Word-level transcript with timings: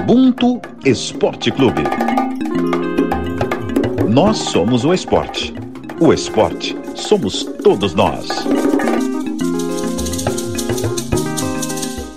Ubuntu 0.00 0.60
Esporte 0.84 1.50
Clube. 1.50 1.82
Nós 4.08 4.38
somos 4.38 4.84
o 4.84 4.94
esporte. 4.94 5.52
O 6.00 6.12
esporte 6.12 6.76
somos 6.94 7.42
todos 7.42 7.94
nós. 7.94 8.28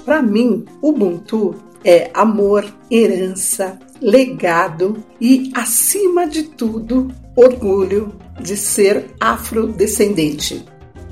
Para 0.05 0.21
mim, 0.21 0.63
Ubuntu 0.81 1.55
é 1.83 2.11
amor, 2.13 2.65
herança, 2.89 3.79
legado 3.99 5.03
e, 5.19 5.51
acima 5.55 6.27
de 6.27 6.43
tudo, 6.43 7.09
orgulho 7.35 8.13
de 8.39 8.55
ser 8.55 9.07
afrodescendente. 9.19 10.65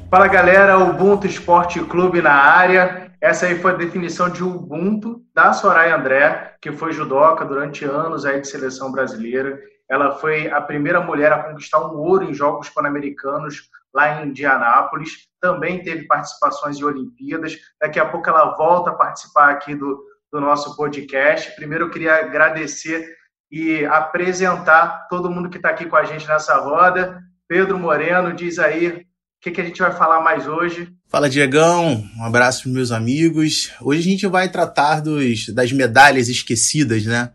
Fala 0.10 0.28
galera, 0.28 0.78
Ubuntu 0.78 1.28
Esporte 1.28 1.80
Clube 1.82 2.22
na 2.22 2.32
área. 2.32 3.10
Essa 3.22 3.48
aí 3.48 3.60
foi 3.60 3.72
a 3.72 3.76
definição 3.76 4.30
de 4.30 4.44
Ubuntu 4.44 5.22
da 5.40 5.54
Soraya 5.54 5.96
André, 5.96 6.58
que 6.62 6.70
foi 6.70 6.92
judoca 6.92 7.46
durante 7.46 7.86
anos 7.86 8.26
aí 8.26 8.42
de 8.42 8.48
seleção 8.50 8.92
brasileira. 8.92 9.58
Ela 9.90 10.12
foi 10.12 10.50
a 10.52 10.60
primeira 10.60 11.00
mulher 11.00 11.32
a 11.32 11.42
conquistar 11.42 11.80
um 11.80 11.96
ouro 11.96 12.26
em 12.26 12.34
Jogos 12.34 12.70
Pan-Americanos 12.70 13.70
lá 13.94 14.22
em 14.22 14.28
Indianápolis. 14.28 15.30
Também 15.40 15.82
teve 15.82 16.06
participações 16.08 16.78
em 16.78 16.84
Olimpíadas. 16.84 17.56
Daqui 17.80 18.02
a 18.02 18.06
pouco 18.06 18.30
ela 18.30 18.54
volta 18.58 18.90
a 18.90 18.96
participar 18.96 19.52
aqui 19.52 19.74
do, 19.76 20.04
do 20.30 20.42
nosso 20.42 20.76
podcast. 20.76 21.56
Primeiro 21.56 21.86
eu 21.86 21.90
queria 21.90 22.16
agradecer 22.16 23.16
e 23.50 23.86
apresentar 23.86 25.08
todo 25.10 25.32
mundo 25.32 25.50
que 25.50 25.56
está 25.56 25.70
aqui 25.70 25.86
com 25.86 25.96
a 25.96 26.04
gente 26.04 26.28
nessa 26.28 26.58
roda. 26.58 27.18
Pedro 27.48 27.80
Moreno, 27.80 28.34
diz 28.34 28.60
aí 28.60 29.06
o 29.40 29.42
que, 29.42 29.52
que 29.52 29.62
a 29.62 29.64
gente 29.64 29.82
vai 29.82 29.94
falar 29.94 30.20
mais 30.20 30.48
hoje. 30.48 30.92
Fala, 31.08 31.30
Diegão. 31.30 32.04
Um 32.18 32.26
abraço 32.26 32.64
para 32.64 32.74
meus 32.74 32.92
amigos. 32.92 33.72
Hoje 33.82 34.02
a 34.02 34.12
gente 34.12 34.28
vai 34.28 34.50
tratar 34.50 35.00
dos, 35.00 35.48
das 35.48 35.72
medalhas 35.72 36.28
esquecidas, 36.28 37.06
né? 37.06 37.32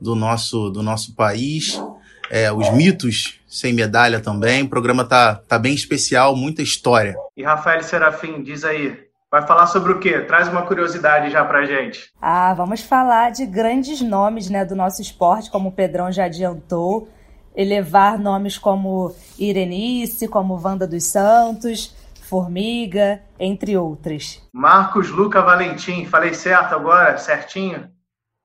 Do 0.00 0.16
nosso, 0.16 0.68
do 0.70 0.82
nosso 0.82 1.14
país. 1.14 1.80
É, 2.28 2.50
os 2.52 2.70
mitos 2.70 3.38
sem 3.46 3.72
medalha 3.72 4.18
também. 4.18 4.64
O 4.64 4.68
programa 4.68 5.04
tá, 5.04 5.36
tá 5.36 5.56
bem 5.56 5.74
especial, 5.74 6.34
muita 6.34 6.60
história. 6.60 7.14
E 7.36 7.44
Rafael 7.44 7.84
Serafim, 7.84 8.42
diz 8.42 8.64
aí, 8.64 8.98
vai 9.30 9.46
falar 9.46 9.68
sobre 9.68 9.92
o 9.92 10.00
quê? 10.00 10.22
Traz 10.22 10.48
uma 10.48 10.62
curiosidade 10.62 11.30
já 11.30 11.44
pra 11.44 11.64
gente. 11.64 12.10
Ah, 12.20 12.52
vamos 12.52 12.80
falar 12.80 13.30
de 13.30 13.46
grandes 13.46 14.00
nomes 14.00 14.50
né, 14.50 14.64
do 14.64 14.74
nosso 14.74 15.00
esporte, 15.00 15.52
como 15.52 15.68
o 15.68 15.72
Pedrão 15.72 16.10
já 16.10 16.24
adiantou. 16.24 17.08
Elevar 17.54 18.18
nomes 18.18 18.58
como 18.58 19.14
Irenice, 19.38 20.26
como 20.26 20.60
Wanda 20.62 20.86
dos 20.86 21.04
Santos 21.04 21.94
Formiga, 22.24 23.20
entre 23.38 23.76
outras. 23.76 24.40
Marcos 24.52 25.10
Luca 25.10 25.42
Valentim, 25.42 26.06
falei 26.06 26.32
certo 26.32 26.74
agora, 26.74 27.18
certinho? 27.18 27.88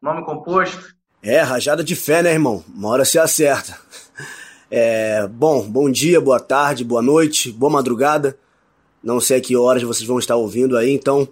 Nome 0.01 0.23
composto? 0.25 0.93
É, 1.23 1.39
rajada 1.39 1.83
de 1.83 1.95
fé, 1.95 2.21
né, 2.21 2.33
irmão? 2.33 2.63
Uma 2.67 2.89
hora 2.89 3.05
se 3.05 3.17
acerta. 3.17 3.77
É, 4.71 5.25
bom, 5.27 5.67
bom 5.67 5.89
dia, 5.89 6.21
boa 6.21 6.39
tarde, 6.39 6.83
boa 6.83 7.01
noite, 7.01 7.51
boa 7.51 7.71
madrugada. 7.71 8.37
Não 9.03 9.19
sei 9.19 9.37
a 9.37 9.41
que 9.41 9.57
horas 9.57 9.81
vocês 9.81 10.07
vão 10.07 10.19
estar 10.19 10.35
ouvindo 10.35 10.77
aí, 10.77 10.93
então 10.93 11.27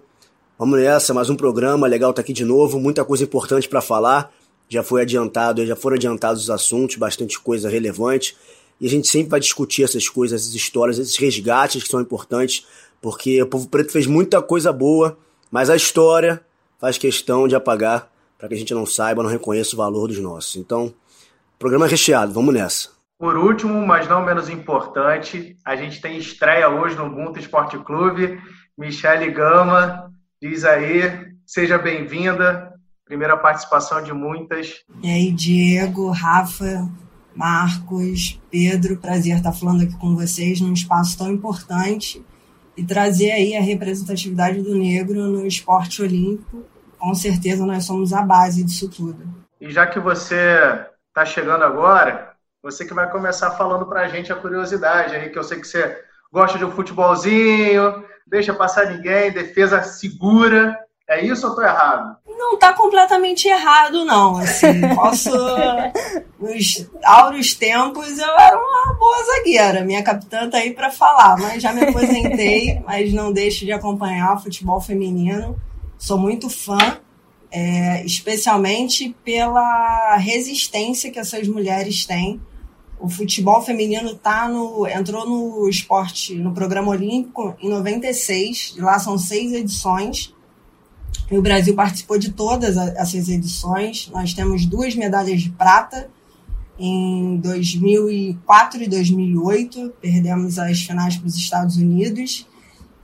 vamos 0.58 0.80
nessa, 0.80 1.14
mais 1.14 1.30
um 1.30 1.36
programa, 1.36 1.86
legal 1.86 2.10
estar 2.10 2.22
tá 2.22 2.24
aqui 2.24 2.32
de 2.32 2.44
novo, 2.44 2.80
muita 2.80 3.04
coisa 3.04 3.22
importante 3.22 3.68
para 3.68 3.80
falar. 3.80 4.32
Já 4.68 4.82
foi 4.82 5.02
adiantado, 5.02 5.64
já 5.64 5.74
foram 5.74 5.96
adiantados 5.96 6.42
os 6.42 6.50
assuntos, 6.50 6.96
bastante 6.96 7.38
coisa 7.38 7.68
relevante. 7.68 8.36
E 8.80 8.86
a 8.86 8.90
gente 8.90 9.08
sempre 9.08 9.30
vai 9.30 9.40
discutir 9.40 9.82
essas 9.82 10.08
coisas, 10.08 10.42
essas 10.42 10.54
histórias, 10.54 10.98
esses 10.98 11.16
resgates 11.16 11.82
que 11.82 11.88
são 11.88 12.00
importantes, 12.00 12.66
porque 13.00 13.42
o 13.42 13.46
povo 13.46 13.68
preto 13.68 13.92
fez 13.92 14.06
muita 14.06 14.40
coisa 14.42 14.72
boa, 14.72 15.18
mas 15.50 15.70
a 15.70 15.76
história 15.76 16.40
faz 16.78 16.96
questão 16.98 17.48
de 17.48 17.56
apagar 17.56 18.10
para 18.38 18.48
que 18.48 18.54
a 18.54 18.58
gente 18.58 18.72
não 18.72 18.86
saiba, 18.86 19.22
não 19.22 19.30
reconheça 19.30 19.74
o 19.74 19.78
valor 19.78 20.06
dos 20.06 20.18
nossos. 20.18 20.56
Então, 20.56 20.94
programa 21.58 21.86
é 21.86 21.88
recheado, 21.88 22.32
vamos 22.32 22.54
nessa. 22.54 22.90
Por 23.18 23.36
último, 23.36 23.84
mas 23.84 24.06
não 24.06 24.24
menos 24.24 24.48
importante, 24.48 25.56
a 25.64 25.74
gente 25.74 26.00
tem 26.00 26.16
estreia 26.16 26.68
hoje 26.68 26.94
no 26.94 27.06
Ubuntu 27.06 27.40
Esporte 27.40 27.76
Clube. 27.78 28.40
Michele 28.76 29.32
Gama, 29.32 30.12
diz 30.40 30.64
aí, 30.64 31.32
seja 31.44 31.76
bem-vinda. 31.76 32.67
Primeira 33.08 33.38
participação 33.38 34.02
de 34.02 34.12
muitas. 34.12 34.84
E 35.02 35.08
aí, 35.08 35.32
Diego, 35.32 36.10
Rafa, 36.10 36.86
Marcos, 37.34 38.38
Pedro, 38.50 38.98
prazer 38.98 39.38
estar 39.38 39.52
falando 39.52 39.84
aqui 39.84 39.96
com 39.96 40.14
vocês 40.14 40.60
num 40.60 40.74
espaço 40.74 41.16
tão 41.16 41.32
importante 41.32 42.22
e 42.76 42.84
trazer 42.84 43.30
aí 43.30 43.56
a 43.56 43.62
representatividade 43.62 44.60
do 44.60 44.74
negro 44.76 45.26
no 45.26 45.46
esporte 45.46 46.02
olímpico. 46.02 46.64
Com 46.98 47.14
certeza 47.14 47.64
nós 47.64 47.84
somos 47.84 48.12
a 48.12 48.20
base 48.20 48.62
disso 48.62 48.90
tudo. 48.90 49.26
E 49.58 49.70
já 49.70 49.86
que 49.86 49.98
você 49.98 50.84
está 51.08 51.24
chegando 51.24 51.64
agora, 51.64 52.34
você 52.62 52.84
que 52.84 52.92
vai 52.92 53.10
começar 53.10 53.52
falando 53.52 53.86
para 53.86 54.02
a 54.02 54.08
gente 54.08 54.30
a 54.30 54.36
curiosidade 54.36 55.16
aí, 55.16 55.30
que 55.30 55.38
eu 55.38 55.44
sei 55.44 55.58
que 55.58 55.66
você 55.66 55.98
gosta 56.30 56.58
de 56.58 56.64
um 56.66 56.70
futebolzinho, 56.70 58.04
deixa 58.26 58.52
passar 58.52 58.92
ninguém, 58.92 59.32
defesa 59.32 59.82
segura. 59.82 60.78
É 61.08 61.24
isso 61.24 61.46
ou 61.46 61.52
estou 61.52 61.64
errado? 61.64 62.18
não 62.38 62.56
tá 62.56 62.72
completamente 62.72 63.48
errado, 63.48 64.04
não. 64.04 64.38
Assim, 64.38 64.80
posso. 64.94 65.30
Nos 66.38 66.88
áureos 67.04 67.54
tempos 67.54 68.18
eu 68.18 68.38
era 68.38 68.56
uma 68.56 68.94
boa 68.94 69.24
zagueira. 69.24 69.84
Minha 69.84 70.02
capitã 70.02 70.48
tá 70.48 70.58
aí 70.58 70.72
para 70.72 70.90
falar, 70.90 71.36
mas 71.36 71.62
já 71.62 71.72
me 71.72 71.82
aposentei, 71.82 72.80
mas 72.86 73.12
não 73.12 73.32
deixo 73.32 73.64
de 73.64 73.72
acompanhar 73.72 74.40
futebol 74.40 74.80
feminino. 74.80 75.60
Sou 75.98 76.16
muito 76.16 76.48
fã, 76.48 76.78
é, 77.50 78.04
especialmente 78.04 79.14
pela 79.24 80.16
resistência 80.16 81.10
que 81.10 81.18
essas 81.18 81.48
mulheres 81.48 82.06
têm. 82.06 82.40
O 83.00 83.08
futebol 83.08 83.62
feminino 83.62 84.14
tá 84.14 84.48
no, 84.48 84.86
entrou 84.86 85.28
no 85.28 85.68
esporte, 85.68 86.34
no 86.34 86.52
programa 86.52 86.90
olímpico 86.90 87.56
em 87.60 87.68
96, 87.68 88.74
lá 88.78 88.98
são 88.98 89.16
seis 89.16 89.52
edições 89.52 90.34
o 91.36 91.42
Brasil 91.42 91.74
participou 91.74 92.18
de 92.18 92.32
todas 92.32 92.76
essas 92.76 93.28
edições. 93.28 94.08
Nós 94.12 94.32
temos 94.32 94.64
duas 94.64 94.94
medalhas 94.94 95.42
de 95.42 95.50
prata 95.50 96.10
em 96.78 97.36
2004 97.36 98.82
e 98.82 98.88
2008. 98.88 99.92
Perdemos 100.00 100.58
as 100.58 100.80
finais 100.80 101.16
para 101.16 101.26
os 101.26 101.36
Estados 101.36 101.76
Unidos. 101.76 102.46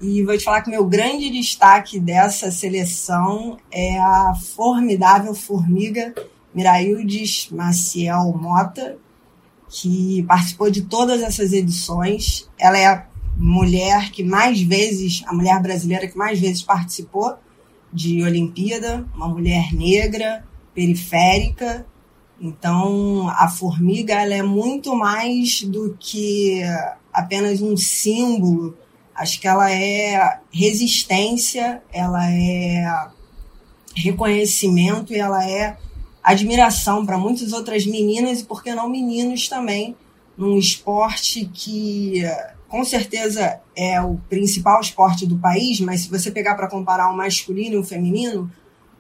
E 0.01 0.23
vou 0.23 0.37
te 0.39 0.45
falar 0.45 0.63
que 0.63 0.71
meu 0.71 0.87
grande 0.87 1.31
destaque 1.31 2.01
dessa 2.01 2.51
seleção 2.51 3.59
é 3.71 3.99
a 3.99 4.35
formidável 4.35 5.35
formiga 5.35 6.15
Miraildes 6.55 7.49
Maciel 7.51 8.37
Mota, 8.41 8.97
que 9.69 10.23
participou 10.23 10.71
de 10.71 10.83
todas 10.83 11.21
essas 11.21 11.53
edições. 11.53 12.49
Ela 12.59 12.79
é 12.79 12.87
a 12.87 13.07
mulher 13.37 14.11
que 14.11 14.23
mais 14.23 14.61
vezes, 14.63 15.23
a 15.27 15.35
mulher 15.35 15.61
brasileira 15.61 16.07
que 16.07 16.17
mais 16.17 16.39
vezes 16.39 16.63
participou 16.63 17.37
de 17.95 18.25
Olimpíada, 18.25 19.07
uma 19.15 19.29
mulher 19.29 19.73
negra, 19.73 20.45
periférica. 20.75 21.87
Então, 22.41 23.29
a 23.29 23.49
formiga 23.49 24.15
ela 24.15 24.35
é 24.35 24.43
muito 24.43 24.97
mais 24.97 25.63
do 25.63 25.97
que 25.99 26.61
apenas 27.13 27.63
um 27.63 27.77
símbolo. 27.77 28.77
Acho 29.15 29.41
que 29.41 29.47
ela 29.47 29.71
é 29.71 30.41
resistência, 30.53 31.81
ela 31.93 32.29
é 32.29 33.09
reconhecimento 33.95 35.13
e 35.13 35.19
ela 35.21 35.49
é 35.49 35.77
admiração 36.21 37.07
para 37.07 37.17
muitas 37.17 37.53
outras 37.53 37.87
meninas 37.87 38.41
e, 38.41 38.45
por 38.45 38.65
que 38.65 38.75
não, 38.75 38.89
meninos 38.89 39.47
também, 39.47 39.95
num 40.37 40.59
esporte 40.59 41.49
que 41.53 42.25
com 42.75 42.85
certeza 42.85 43.61
é 43.77 44.03
o 44.03 44.17
principal 44.29 44.81
esporte 44.81 45.25
do 45.25 45.39
país, 45.39 45.79
mas 45.79 46.01
se 46.01 46.11
você 46.11 46.29
pegar 46.29 46.57
para 46.57 46.69
comparar 46.69 47.09
o 47.09 47.17
masculino 47.17 47.77
e 47.77 47.79
o 47.79 47.85
feminino, 47.85 48.51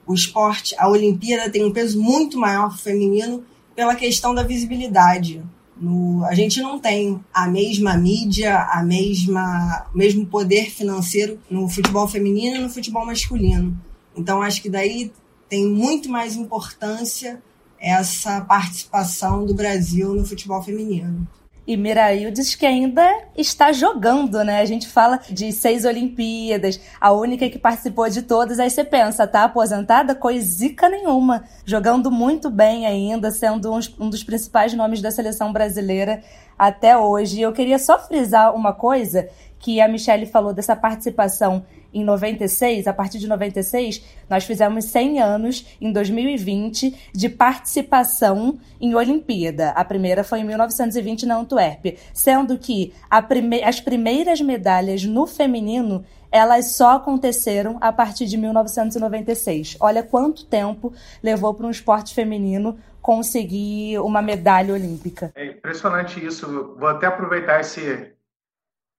o 0.06 0.14
esporte, 0.14 0.76
a 0.78 0.88
Olimpíada 0.88 1.50
tem 1.50 1.64
um 1.64 1.72
peso 1.72 2.00
muito 2.00 2.38
maior 2.38 2.68
o 2.68 2.78
feminino 2.78 3.42
pela 3.74 3.96
questão 3.96 4.32
da 4.32 4.44
visibilidade. 4.44 5.42
No, 5.76 6.24
a 6.24 6.36
gente 6.36 6.62
não 6.62 6.78
tem 6.78 7.18
a 7.34 7.48
mesma 7.48 7.96
mídia, 7.96 8.60
a 8.70 8.80
mesma, 8.80 9.86
mesmo 9.92 10.24
poder 10.24 10.70
financeiro 10.70 11.40
no 11.50 11.68
futebol 11.68 12.06
feminino 12.06 12.54
e 12.54 12.60
no 12.60 12.70
futebol 12.70 13.04
masculino. 13.04 13.76
Então 14.16 14.40
acho 14.40 14.62
que 14.62 14.70
daí 14.70 15.10
tem 15.48 15.66
muito 15.66 16.08
mais 16.08 16.36
importância 16.36 17.42
essa 17.80 18.40
participação 18.40 19.44
do 19.44 19.52
Brasil 19.52 20.14
no 20.14 20.24
futebol 20.24 20.62
feminino. 20.62 21.26
E 21.66 21.76
Miraildes 21.76 22.54
que 22.54 22.66
ainda 22.66 23.06
está 23.36 23.72
jogando, 23.72 24.44
né? 24.44 24.60
A 24.60 24.64
gente 24.66 24.86
fala 24.86 25.18
de 25.30 25.50
seis 25.50 25.84
Olimpíadas, 25.84 26.78
a 27.00 27.10
única 27.12 27.48
que 27.48 27.58
participou 27.58 28.08
de 28.10 28.22
todas. 28.22 28.58
Aí 28.58 28.68
você 28.68 28.84
pensa, 28.84 29.26
tá 29.26 29.44
aposentada? 29.44 30.14
Coisica 30.14 30.88
nenhuma. 30.88 31.44
Jogando 31.64 32.10
muito 32.10 32.50
bem 32.50 32.86
ainda, 32.86 33.30
sendo 33.30 33.72
um, 33.98 34.10
dos 34.10 34.22
principais 34.22 34.74
nomes 34.74 35.00
da 35.00 35.10
seleção 35.10 35.52
brasileira 35.52 36.22
até 36.58 36.98
hoje. 36.98 37.38
E 37.38 37.42
eu 37.42 37.52
queria 37.52 37.78
só 37.78 37.98
frisar 37.98 38.54
uma 38.54 38.72
coisa 38.74 39.28
que 39.58 39.80
a 39.80 39.88
Michelle 39.88 40.26
falou 40.26 40.52
dessa 40.52 40.76
participação 40.76 41.64
em 41.94 42.04
96, 42.04 42.86
a 42.86 42.92
partir 42.92 43.18
de 43.18 43.28
96, 43.28 44.04
nós 44.28 44.44
fizemos 44.44 44.86
100 44.86 45.20
anos 45.20 45.66
em 45.80 45.92
2020 45.92 46.94
de 47.12 47.28
participação 47.28 48.58
em 48.80 48.94
Olimpíada. 48.94 49.70
A 49.70 49.84
primeira 49.84 50.24
foi 50.24 50.40
em 50.40 50.44
1920 50.44 51.24
na 51.24 51.36
Antuérpia, 51.36 51.96
sendo 52.12 52.58
que 52.58 52.92
prime 53.28 53.62
as 53.62 53.80
primeiras 53.80 54.40
medalhas 54.40 55.04
no 55.04 55.26
feminino 55.26 56.04
elas 56.34 56.72
só 56.72 56.96
aconteceram 56.96 57.78
a 57.80 57.92
partir 57.92 58.26
de 58.26 58.36
1996. 58.36 59.76
Olha 59.78 60.02
quanto 60.02 60.44
tempo 60.44 60.92
levou 61.22 61.54
para 61.54 61.64
um 61.64 61.70
esporte 61.70 62.12
feminino 62.12 62.76
conseguir 63.00 64.00
uma 64.00 64.20
medalha 64.20 64.74
olímpica. 64.74 65.30
É 65.36 65.46
impressionante 65.46 66.24
isso. 66.24 66.74
Vou 66.76 66.88
até 66.88 67.06
aproveitar 67.06 67.60
esse, 67.60 68.13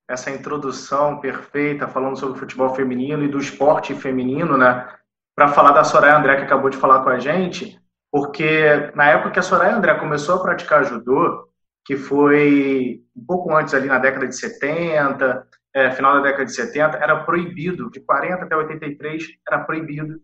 essa 0.07 0.29
introdução 0.29 1.19
perfeita 1.19 1.87
falando 1.87 2.17
sobre 2.17 2.37
o 2.37 2.39
futebol 2.39 2.73
feminino 2.75 3.23
e 3.23 3.27
do 3.27 3.39
esporte 3.39 3.93
feminino, 3.95 4.57
né? 4.57 4.87
Para 5.35 5.49
falar 5.49 5.71
da 5.71 5.83
Soraya 5.83 6.17
André 6.17 6.37
que 6.37 6.43
acabou 6.43 6.69
de 6.69 6.77
falar 6.77 7.03
com 7.03 7.09
a 7.09 7.19
gente, 7.19 7.79
porque 8.11 8.91
na 8.95 9.09
época 9.09 9.31
que 9.31 9.39
a 9.39 9.43
Soraya 9.43 9.75
André 9.75 9.95
começou 9.95 10.35
a 10.35 10.41
praticar 10.41 10.85
judô, 10.85 11.49
que 11.83 11.97
foi 11.97 13.01
um 13.15 13.25
pouco 13.25 13.53
antes 13.55 13.73
ali 13.73 13.87
na 13.87 13.99
década 13.99 14.27
de 14.27 14.35
70, 14.35 15.47
é, 15.73 15.91
final 15.91 16.15
da 16.15 16.21
década 16.21 16.45
de 16.45 16.53
70, 16.53 16.97
era 16.97 17.23
proibido, 17.23 17.91
de 17.91 17.99
40 17.99 18.45
até 18.45 18.55
83, 18.55 19.23
era 19.47 19.59
proibido 19.59 20.21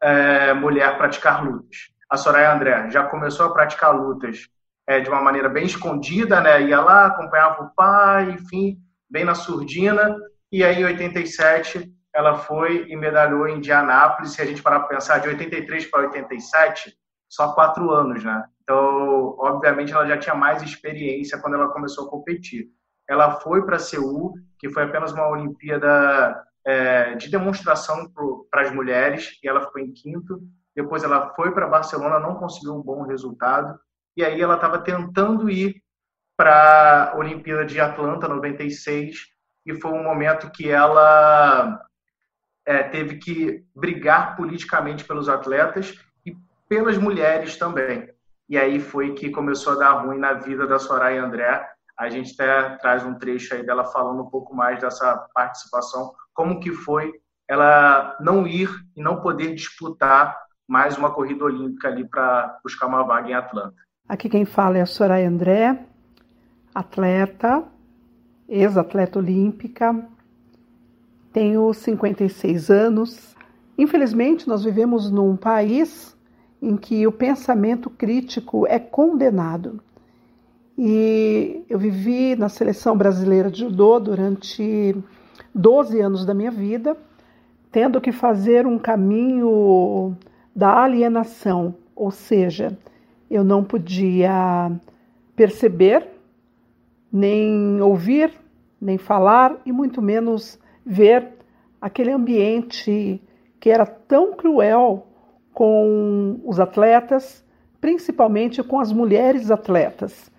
é, 0.00 0.52
mulher 0.54 0.96
praticar 0.96 1.44
lutas. 1.44 1.90
A 2.08 2.16
Soraya 2.16 2.54
André 2.54 2.90
já 2.90 3.04
começou 3.04 3.46
a 3.46 3.52
praticar 3.52 3.94
lutas 3.94 4.48
é, 4.86 5.00
de 5.00 5.08
uma 5.08 5.20
maneira 5.20 5.48
bem 5.48 5.64
escondida, 5.64 6.40
né? 6.40 6.62
Ia 6.62 6.80
lá, 6.80 7.06
acompanhava 7.06 7.64
o 7.64 7.74
pai, 7.74 8.30
enfim, 8.30 8.78
bem 9.14 9.24
na 9.24 9.36
surdina. 9.36 10.16
E 10.50 10.64
aí, 10.64 10.80
em 10.80 10.84
87, 10.84 11.88
ela 12.12 12.36
foi 12.36 12.88
e 12.88 12.96
medalhou 12.96 13.46
em 13.46 13.58
Indianápolis. 13.58 14.32
Se 14.32 14.42
a 14.42 14.44
gente 14.44 14.60
parar 14.60 14.80
para 14.80 14.96
pensar, 14.96 15.18
de 15.18 15.28
83 15.28 15.86
para 15.86 16.06
87, 16.06 16.92
só 17.28 17.52
quatro 17.54 17.92
anos, 17.92 18.24
né? 18.24 18.44
Então, 18.60 19.36
obviamente, 19.38 19.92
ela 19.92 20.04
já 20.04 20.18
tinha 20.18 20.34
mais 20.34 20.62
experiência 20.62 21.38
quando 21.38 21.54
ela 21.54 21.68
começou 21.68 22.08
a 22.08 22.10
competir. 22.10 22.66
Ela 23.08 23.38
foi 23.38 23.64
para 23.64 23.78
Seul, 23.78 24.34
que 24.58 24.68
foi 24.68 24.82
apenas 24.82 25.12
uma 25.12 25.28
Olimpíada 25.28 26.44
é, 26.66 27.14
de 27.14 27.30
demonstração 27.30 28.10
para 28.50 28.62
as 28.62 28.74
mulheres, 28.74 29.38
e 29.44 29.48
ela 29.48 29.60
ficou 29.60 29.80
em 29.80 29.92
quinto. 29.92 30.40
Depois 30.74 31.04
ela 31.04 31.32
foi 31.36 31.52
para 31.52 31.68
Barcelona, 31.68 32.18
não 32.18 32.34
conseguiu 32.34 32.74
um 32.74 32.82
bom 32.82 33.02
resultado, 33.02 33.78
e 34.16 34.24
aí 34.24 34.40
ela 34.40 34.56
estava 34.56 34.78
tentando 34.78 35.48
ir 35.48 35.83
para 36.36 37.12
a 37.12 37.16
Olimpíada 37.16 37.64
de 37.64 37.80
Atlanta, 37.80 38.28
96, 38.28 39.16
e 39.66 39.74
foi 39.74 39.92
um 39.92 40.02
momento 40.02 40.50
que 40.50 40.68
ela 40.68 41.80
é, 42.66 42.82
teve 42.82 43.16
que 43.16 43.64
brigar 43.74 44.36
politicamente 44.36 45.04
pelos 45.04 45.28
atletas 45.28 45.94
e 46.24 46.36
pelas 46.68 46.98
mulheres 46.98 47.56
também. 47.56 48.08
E 48.48 48.58
aí 48.58 48.78
foi 48.78 49.14
que 49.14 49.30
começou 49.30 49.74
a 49.74 49.76
dar 49.76 49.92
ruim 49.92 50.18
na 50.18 50.34
vida 50.34 50.66
da 50.66 50.78
Soraya 50.78 51.22
André, 51.22 51.66
a 51.96 52.08
gente 52.10 52.34
até 52.34 52.76
traz 52.78 53.04
um 53.04 53.14
trecho 53.14 53.54
aí 53.54 53.64
dela 53.64 53.84
falando 53.84 54.22
um 54.22 54.28
pouco 54.28 54.54
mais 54.54 54.80
dessa 54.80 55.16
participação, 55.32 56.12
como 56.32 56.58
que 56.58 56.72
foi 56.72 57.12
ela 57.48 58.16
não 58.20 58.46
ir 58.46 58.68
e 58.96 59.02
não 59.02 59.20
poder 59.20 59.54
disputar 59.54 60.36
mais 60.66 60.96
uma 60.96 61.12
corrida 61.12 61.44
olímpica 61.44 61.88
ali 61.88 62.08
para 62.08 62.58
buscar 62.64 62.86
uma 62.86 63.04
vaga 63.04 63.28
em 63.28 63.34
Atlanta. 63.34 63.76
Aqui 64.08 64.28
quem 64.28 64.44
fala 64.44 64.78
é 64.78 64.80
a 64.80 64.86
Soraya 64.86 65.28
André, 65.28 65.78
atleta, 66.74 67.64
ex-atleta 68.48 69.18
olímpica, 69.18 70.06
tenho 71.32 71.72
56 71.72 72.70
anos. 72.70 73.36
Infelizmente, 73.76 74.48
nós 74.48 74.64
vivemos 74.64 75.10
num 75.10 75.36
país 75.36 76.16
em 76.60 76.76
que 76.76 77.06
o 77.06 77.12
pensamento 77.12 77.90
crítico 77.90 78.66
é 78.66 78.78
condenado. 78.78 79.80
E 80.76 81.62
eu 81.68 81.78
vivi 81.78 82.34
na 82.34 82.48
seleção 82.48 82.96
brasileira 82.96 83.50
de 83.50 83.60
judô 83.60 84.00
durante 84.00 84.96
12 85.54 86.00
anos 86.00 86.24
da 86.24 86.34
minha 86.34 86.50
vida, 86.50 86.96
tendo 87.70 88.00
que 88.00 88.10
fazer 88.10 88.66
um 88.66 88.78
caminho 88.78 90.16
da 90.54 90.82
alienação, 90.82 91.74
ou 91.94 92.10
seja, 92.10 92.76
eu 93.30 93.42
não 93.42 93.64
podia 93.64 94.70
perceber, 95.34 96.13
nem 97.14 97.80
ouvir, 97.80 98.32
nem 98.80 98.98
falar 98.98 99.56
e 99.64 99.70
muito 99.70 100.02
menos 100.02 100.58
ver 100.84 101.28
aquele 101.80 102.10
ambiente 102.10 103.22
que 103.60 103.70
era 103.70 103.86
tão 103.86 104.34
cruel 104.34 105.06
com 105.52 106.40
os 106.44 106.58
atletas, 106.58 107.44
principalmente 107.80 108.62
com 108.62 108.80
as 108.80 108.92
mulheres 108.92 109.50
atletas 109.50 110.34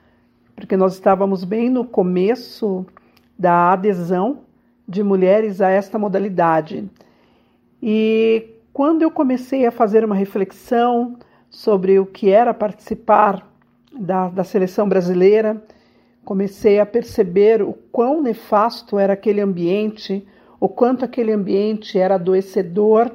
porque 0.55 0.77
nós 0.77 0.93
estávamos 0.93 1.43
bem 1.43 1.69
no 1.69 1.83
começo 1.83 2.85
da 3.37 3.73
adesão 3.73 4.39
de 4.87 5.03
mulheres 5.03 5.59
a 5.59 5.69
esta 5.69 5.99
modalidade. 5.99 6.89
E 7.83 8.47
quando 8.71 9.01
eu 9.01 9.11
comecei 9.11 9.65
a 9.65 9.71
fazer 9.71 10.05
uma 10.05 10.15
reflexão 10.15 11.17
sobre 11.49 11.99
o 11.99 12.05
que 12.05 12.29
era 12.29 12.53
participar 12.53 13.45
da, 13.91 14.29
da 14.29 14.43
seleção 14.43 14.87
brasileira, 14.87 15.61
comecei 16.25 16.79
a 16.79 16.85
perceber 16.85 17.61
o 17.61 17.73
quão 17.91 18.21
nefasto 18.21 18.97
era 18.97 19.13
aquele 19.13 19.39
ambiente, 19.39 20.27
o 20.59 20.67
quanto 20.67 21.05
aquele 21.05 21.31
ambiente 21.31 21.99
era 21.99 22.15
adoecedor, 22.15 23.11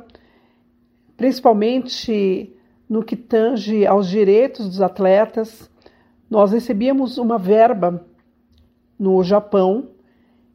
principalmente 1.16 2.54
no 2.88 3.02
que 3.02 3.16
tange 3.16 3.84
aos 3.84 4.08
direitos 4.08 4.66
dos 4.66 4.80
atletas, 4.80 5.68
nós 6.30 6.52
recebíamos 6.52 7.18
uma 7.18 7.36
verba 7.36 8.06
no 8.98 9.22
Japão 9.24 9.88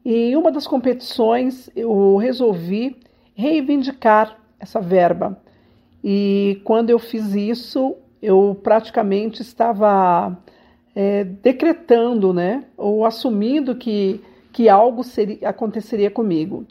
e 0.04 0.31
em 0.31 0.36
uma 0.36 0.51
das 0.51 0.66
competições 0.66 1.69
eu 1.75 2.16
resolvi 2.16 2.98
reivindicar 3.34 4.40
essa 4.60 4.80
verba. 4.80 5.38
E 6.04 6.62
quando 6.63 6.90
eu 6.90 7.00
fiz 7.00 7.34
isso, 7.34 7.96
eu 8.22 8.58
praticamente 8.63 9.42
estava 9.42 10.38
é, 10.96 11.26
decretando, 11.26 12.34
né, 12.34 12.64
ou 12.78 13.06
assumindo 13.06 13.76
que, 13.76 14.22
que 14.54 14.70
algo 14.70 15.04
seria, 15.04 15.50
aconteceria 15.50 16.10
comigo. 16.10 16.66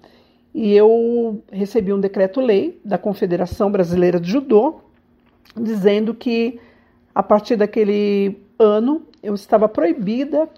E 0.54 0.72
eu 0.72 1.42
recebi 1.52 1.92
um 1.92 2.00
decreto-lei 2.00 2.80
da 2.84 2.96
Confederação 2.96 3.70
Brasileira 3.70 4.18
de 4.18 4.30
Judô, 4.30 4.80
dizendo 5.56 6.14
que 6.14 6.58
a 7.14 7.22
partir 7.22 7.56
daquele 7.56 8.38
ano 8.58 9.02
eu 9.22 9.34
estava 9.34 9.68
proibida 9.68 10.48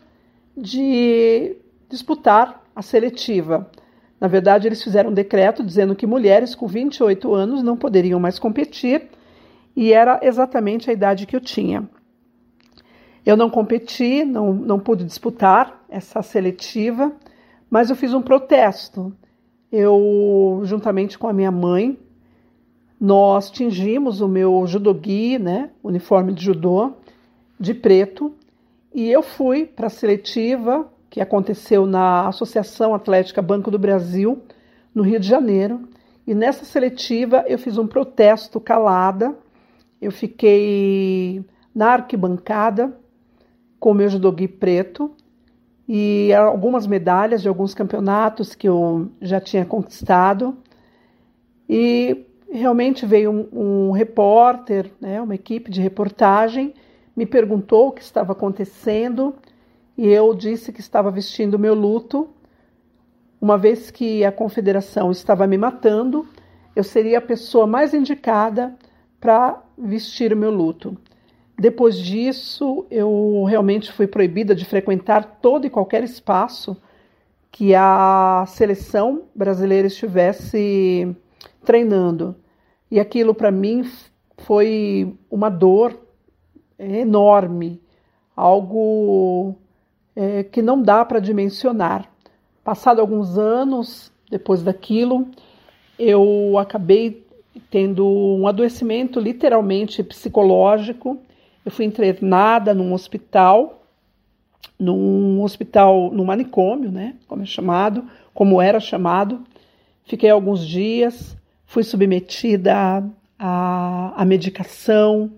de 0.56 1.56
disputar 1.88 2.62
a 2.75 2.82
seletiva. 2.82 3.70
Na 4.20 4.28
verdade, 4.28 4.66
eles 4.68 4.82
fizeram 4.82 5.11
um 5.11 5.14
decreto 5.14 5.62
dizendo 5.62 5.94
que 5.94 6.06
mulheres 6.06 6.54
com 6.54 6.66
28 6.66 7.35
anos 7.35 7.62
não 7.62 7.76
poderiam 7.76 8.18
mais 8.20 8.38
competir 8.38 9.08
e 9.75 9.92
era 9.92 10.20
exatamente 10.23 10.88
a 10.88 10.92
idade 10.92 11.26
que 11.26 11.37
eu 11.37 11.40
tinha. 11.40 11.88
Eu 13.26 13.37
não 13.37 13.50
competi, 13.50 14.25
não, 14.25 14.54
não 14.54 14.78
pude 14.78 15.04
disputar 15.04 15.85
essa 15.88 16.23
seletiva, 16.23 17.12
mas 17.68 17.90
eu 17.90 17.97
fiz 17.97 18.14
um 18.14 18.23
protesto. 18.23 19.12
Eu, 19.71 20.61
juntamente 20.62 21.18
com 21.18 21.26
a 21.26 21.33
minha 21.33 21.50
mãe, 21.50 21.99
nós 23.00 23.50
tingimos 23.50 24.21
o 24.21 24.28
meu 24.28 24.64
judogi, 24.66 25.38
né, 25.38 25.71
uniforme 25.83 26.33
de 26.33 26.45
judô, 26.45 26.92
de 27.59 27.75
preto 27.75 28.33
e 28.95 29.11
eu 29.11 29.23
fui 29.23 29.66
para 29.66 29.88
a 29.88 29.90
seletiva 29.90 30.90
que 31.11 31.21
aconteceu 31.21 31.85
na 31.85 32.28
Associação 32.28 32.95
Atlética 32.95 33.42
Banco 33.42 33.71
do 33.71 33.78
Brasil, 33.78 34.42
no 34.95 35.02
Rio 35.02 35.21
de 35.21 35.28
Janeiro. 35.28 35.87
E 36.26 36.35
nessa 36.35 36.64
seletiva 36.64 37.45
eu 37.47 37.59
fiz 37.59 37.76
um 37.76 37.87
protesto 37.87 38.59
calada. 38.59 39.37
Eu 40.00 40.11
fiquei 40.11 41.45
na 41.75 41.92
arquibancada 41.92 42.97
com 43.78 43.90
o 43.90 43.95
meu 43.95 44.09
judogi 44.09 44.49
preto 44.49 45.12
e 45.88 46.33
algumas 46.33 46.87
medalhas 46.87 47.42
de 47.42 47.49
alguns 47.49 47.75
campeonatos 47.75 48.54
que 48.54 48.68
eu 48.68 49.11
já 49.21 49.40
tinha 49.40 49.64
conquistado. 49.64 50.56
E 51.68 52.26
realmente 52.50 53.04
veio 53.06 53.30
um, 53.30 53.88
um 53.88 53.90
repórter, 53.92 54.90
né, 55.00 55.21
uma 55.21 55.35
equipe 55.35 55.71
de 55.71 55.80
reportagem 55.80 56.75
me 57.16 57.25
perguntou 57.25 57.88
o 57.88 57.92
que 57.92 58.02
estava 58.02 58.33
acontecendo 58.33 59.35
e 59.97 60.06
eu 60.06 60.35
disse 60.35 60.71
que 60.71 60.80
estava 60.80 61.11
vestindo 61.11 61.59
meu 61.59 61.75
luto. 61.75 62.28
Uma 63.40 63.56
vez 63.56 63.90
que 63.90 64.23
a 64.25 64.30
confederação 64.30 65.11
estava 65.11 65.47
me 65.47 65.56
matando, 65.56 66.28
eu 66.75 66.85
seria 66.85 67.18
a 67.18 67.23
pessoa 67.23 67.66
mais 67.66 67.95
indicada 67.95 68.76
para 69.18 69.62
vestir 69.78 70.33
o 70.33 70.37
meu 70.37 70.50
luto. 70.50 70.97
Depois 71.58 71.96
disso, 71.96 72.86
eu 72.90 73.44
realmente 73.48 73.90
fui 73.92 74.06
proibida 74.06 74.54
de 74.54 74.64
frequentar 74.64 75.38
todo 75.40 75.66
e 75.66 75.70
qualquer 75.70 76.04
espaço 76.04 76.76
que 77.50 77.75
a 77.75 78.44
seleção 78.46 79.22
brasileira 79.34 79.86
estivesse 79.86 81.16
treinando. 81.64 82.36
E 82.90 83.00
aquilo 83.00 83.34
para 83.34 83.50
mim 83.50 83.90
foi 84.38 85.16
uma 85.30 85.48
dor 85.48 85.98
enorme, 86.78 87.80
algo 88.36 89.56
é, 90.14 90.44
que 90.44 90.60
não 90.60 90.80
dá 90.82 91.04
para 91.04 91.18
dimensionar. 91.20 92.10
Passado 92.62 93.00
alguns 93.00 93.38
anos 93.38 94.12
depois 94.30 94.62
daquilo, 94.62 95.26
eu 95.98 96.58
acabei 96.58 97.25
tendo 97.70 98.06
um 98.06 98.46
adoecimento 98.46 99.18
literalmente 99.18 100.02
psicológico. 100.02 101.18
Eu 101.66 101.73
fui 101.73 101.85
internada 101.85 102.73
num 102.73 102.92
hospital, 102.92 103.82
num 104.78 105.42
hospital, 105.42 106.12
no 106.12 106.25
manicômio, 106.25 106.92
né, 106.92 107.16
como 107.26 107.42
é 107.42 107.44
chamado, 107.44 108.04
como 108.32 108.62
era 108.62 108.78
chamado. 108.78 109.42
Fiquei 110.04 110.30
alguns 110.30 110.64
dias, 110.64 111.37
fui 111.64 111.82
submetida 111.82 113.04
à, 113.37 114.12
à 114.16 114.25
medicação. 114.25 115.28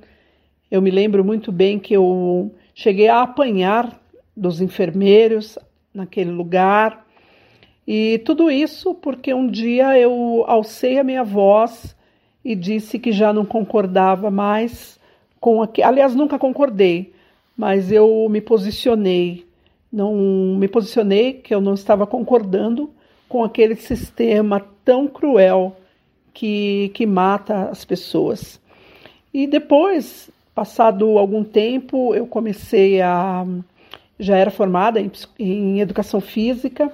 Eu 0.70 0.82
me 0.82 0.90
lembro 0.90 1.24
muito 1.24 1.50
bem 1.50 1.78
que 1.78 1.94
eu 1.94 2.54
cheguei 2.74 3.08
a 3.08 3.22
apanhar 3.22 3.98
dos 4.36 4.60
enfermeiros 4.60 5.58
naquele 5.94 6.30
lugar. 6.30 7.06
E 7.86 8.18
tudo 8.18 8.50
isso 8.50 8.92
porque 8.92 9.32
um 9.32 9.46
dia 9.46 9.98
eu 9.98 10.44
alcei 10.46 10.98
a 10.98 11.04
minha 11.04 11.24
voz 11.24 11.96
e 12.44 12.54
disse 12.54 12.98
que 12.98 13.12
já 13.12 13.32
não 13.32 13.46
concordava 13.46 14.30
mais 14.30 14.97
com 15.40 15.62
aquilo. 15.62 15.88
Aliás, 15.88 16.14
nunca 16.14 16.38
concordei, 16.38 17.12
mas 17.56 17.90
eu 17.90 18.26
me 18.30 18.40
posicionei. 18.40 19.46
Não 19.92 20.14
me 20.58 20.68
posicionei 20.68 21.34
que 21.34 21.54
eu 21.54 21.60
não 21.60 21.74
estava 21.74 22.06
concordando 22.06 22.90
com 23.28 23.44
aquele 23.44 23.76
sistema 23.76 24.64
tão 24.84 25.06
cruel 25.06 25.76
que, 26.32 26.90
que 26.94 27.04
mata 27.06 27.68
as 27.70 27.84
pessoas. 27.84 28.60
E 29.32 29.46
depois, 29.46 30.30
passado 30.54 31.18
algum 31.18 31.44
tempo, 31.44 32.14
eu 32.14 32.26
comecei 32.26 33.00
a. 33.00 33.46
Já 34.18 34.36
era 34.36 34.50
formada 34.50 35.00
em, 35.00 35.10
em 35.38 35.80
educação 35.80 36.20
física. 36.20 36.92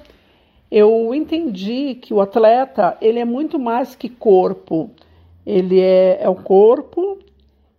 Eu 0.71 1.15
entendi 1.15 1.95
que 1.95 2.13
o 2.13 2.21
atleta 2.21 2.99
ele 3.01 3.19
é 3.19 3.25
muito 3.25 3.59
mais 3.59 3.95
que 3.95 4.09
corpo. 4.09 4.91
Ele 5.47 5.81
é, 5.81 6.19
é 6.23 6.29
o 6.29 6.35
corpo, 6.35 7.19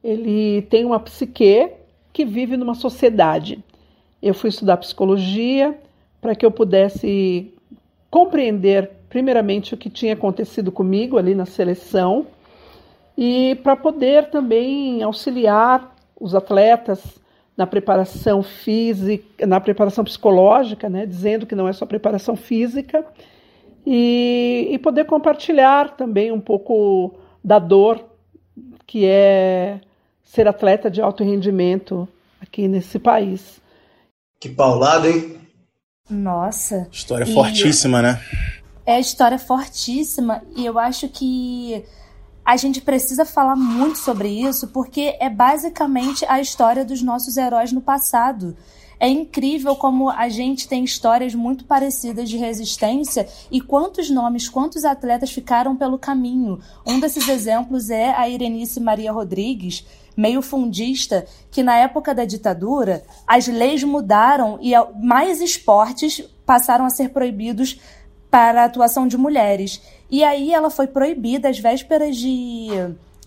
ele 0.05 0.61
tem 0.63 0.85
uma 0.85 0.99
psique 0.99 1.71
que 2.13 2.23
vive 2.23 2.55
numa 2.55 2.75
sociedade. 2.75 3.57
Eu 4.21 4.35
fui 4.35 4.49
estudar 4.49 4.77
psicologia 4.77 5.75
para 6.21 6.35
que 6.35 6.45
eu 6.45 6.51
pudesse 6.51 7.51
compreender, 8.11 8.91
primeiramente, 9.09 9.73
o 9.73 9.77
que 9.77 9.89
tinha 9.89 10.13
acontecido 10.13 10.71
comigo 10.71 11.17
ali 11.17 11.33
na 11.33 11.47
seleção 11.47 12.27
e 13.17 13.55
para 13.63 13.75
poder 13.75 14.29
também 14.29 15.01
auxiliar 15.01 15.95
os 16.19 16.35
atletas 16.35 17.03
na 17.57 17.65
preparação 17.65 18.43
física, 18.43 19.47
na 19.47 19.59
preparação 19.59 20.03
psicológica, 20.03 20.87
né, 20.87 21.07
dizendo 21.07 21.47
que 21.47 21.55
não 21.55 21.67
é 21.67 21.73
só 21.73 21.85
preparação 21.85 22.35
física, 22.35 23.03
e, 23.83 24.67
e 24.71 24.77
poder 24.77 25.05
compartilhar 25.05 25.95
também 25.95 26.31
um 26.31 26.39
pouco 26.39 27.15
da 27.43 27.57
dor 27.57 28.03
que 28.85 29.05
é 29.05 29.79
ser 30.25 30.47
atleta 30.47 30.89
de 30.89 31.01
alto 31.01 31.23
rendimento 31.23 32.07
aqui 32.41 32.67
nesse 32.67 32.99
país. 32.99 33.61
Que 34.39 34.49
paulado, 34.49 35.07
hein? 35.07 35.37
Nossa. 36.09 36.87
História 36.91 37.23
e... 37.23 37.33
fortíssima, 37.33 38.01
né? 38.01 38.21
É 38.85 38.99
história 38.99 39.39
fortíssima 39.39 40.43
e 40.55 40.65
eu 40.65 40.77
acho 40.77 41.07
que 41.09 41.83
a 42.43 42.55
gente 42.55 42.81
precisa 42.81 43.25
falar 43.25 43.55
muito 43.55 43.97
sobre 43.97 44.29
isso 44.29 44.67
porque 44.67 45.15
é 45.19 45.29
basicamente 45.29 46.23
a 46.25 46.39
história 46.39 46.85
dos 46.85 47.01
nossos 47.01 47.37
heróis 47.37 47.71
no 47.71 47.81
passado. 47.81 48.55
É 48.99 49.09
incrível 49.09 49.75
como 49.75 50.09
a 50.09 50.29
gente 50.29 50.67
tem 50.67 50.83
histórias 50.83 51.35
muito 51.35 51.65
parecidas 51.65 52.29
de 52.29 52.37
resistência 52.37 53.27
e 53.51 53.59
quantos 53.59 54.09
nomes, 54.09 54.47
quantos 54.47 54.85
atletas 54.85 55.31
ficaram 55.31 55.75
pelo 55.75 55.97
caminho. 55.97 56.59
Um 56.85 56.99
desses 56.99 57.27
exemplos 57.27 57.89
é 57.89 58.11
a 58.15 58.29
Irenice 58.29 58.79
Maria 58.79 59.11
Rodrigues, 59.11 59.85
meio 60.15 60.41
fundista, 60.41 61.25
que 61.51 61.63
na 61.63 61.77
época 61.77 62.13
da 62.13 62.25
ditadura 62.25 63.03
as 63.27 63.47
leis 63.47 63.83
mudaram 63.83 64.57
e 64.61 64.73
mais 65.01 65.41
esportes 65.41 66.21
passaram 66.45 66.85
a 66.85 66.89
ser 66.89 67.09
proibidos 67.09 67.79
para 68.29 68.63
a 68.63 68.65
atuação 68.65 69.07
de 69.07 69.17
mulheres. 69.17 69.81
E 70.09 70.23
aí 70.23 70.53
ela 70.53 70.69
foi 70.69 70.87
proibida 70.87 71.49
às 71.49 71.59
vésperas 71.59 72.15
de 72.17 72.67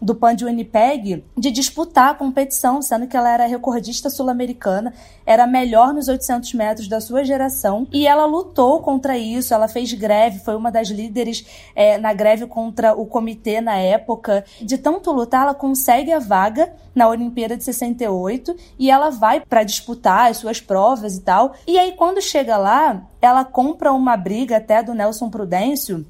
do 0.00 0.14
PAN 0.14 0.34
de 0.34 0.44
Winnipeg 0.44 1.24
de 1.36 1.50
disputar 1.50 2.10
a 2.10 2.14
competição, 2.14 2.80
sendo 2.80 3.06
que 3.06 3.16
ela 3.16 3.30
era 3.30 3.46
recordista 3.46 4.08
sul-americana, 4.08 4.94
era 5.26 5.46
melhor 5.46 5.92
nos 5.92 6.08
800 6.08 6.54
metros 6.54 6.88
da 6.88 7.00
sua 7.00 7.24
geração 7.24 7.86
e 7.92 8.06
ela 8.06 8.24
lutou 8.24 8.80
contra 8.80 9.18
isso. 9.18 9.52
Ela 9.52 9.68
fez 9.68 9.92
greve, 9.92 10.38
foi 10.38 10.56
uma 10.56 10.70
das 10.70 10.88
líderes 10.88 11.44
é, 11.74 11.98
na 11.98 12.12
greve 12.12 12.46
contra 12.46 12.94
o 12.94 13.06
comitê 13.06 13.60
na 13.60 13.76
época. 13.76 14.44
De 14.60 14.78
tanto 14.78 15.12
lutar, 15.12 15.42
ela 15.42 15.54
consegue 15.54 16.12
a 16.12 16.18
vaga 16.18 16.72
na 16.94 17.08
Olimpíada 17.08 17.56
de 17.56 17.64
68 17.64 18.54
e 18.78 18.90
ela 18.90 19.10
vai 19.10 19.40
para 19.40 19.62
disputar 19.62 20.30
as 20.30 20.38
suas 20.38 20.60
provas 20.60 21.16
e 21.16 21.20
tal. 21.20 21.54
E 21.66 21.78
aí, 21.78 21.92
quando 21.92 22.20
chega 22.20 22.56
lá, 22.56 23.02
ela 23.20 23.44
compra 23.44 23.92
uma 23.92 24.16
briga 24.16 24.56
até 24.56 24.82
do 24.82 24.94
Nelson 24.94 25.28
Prudêncio 25.28 26.06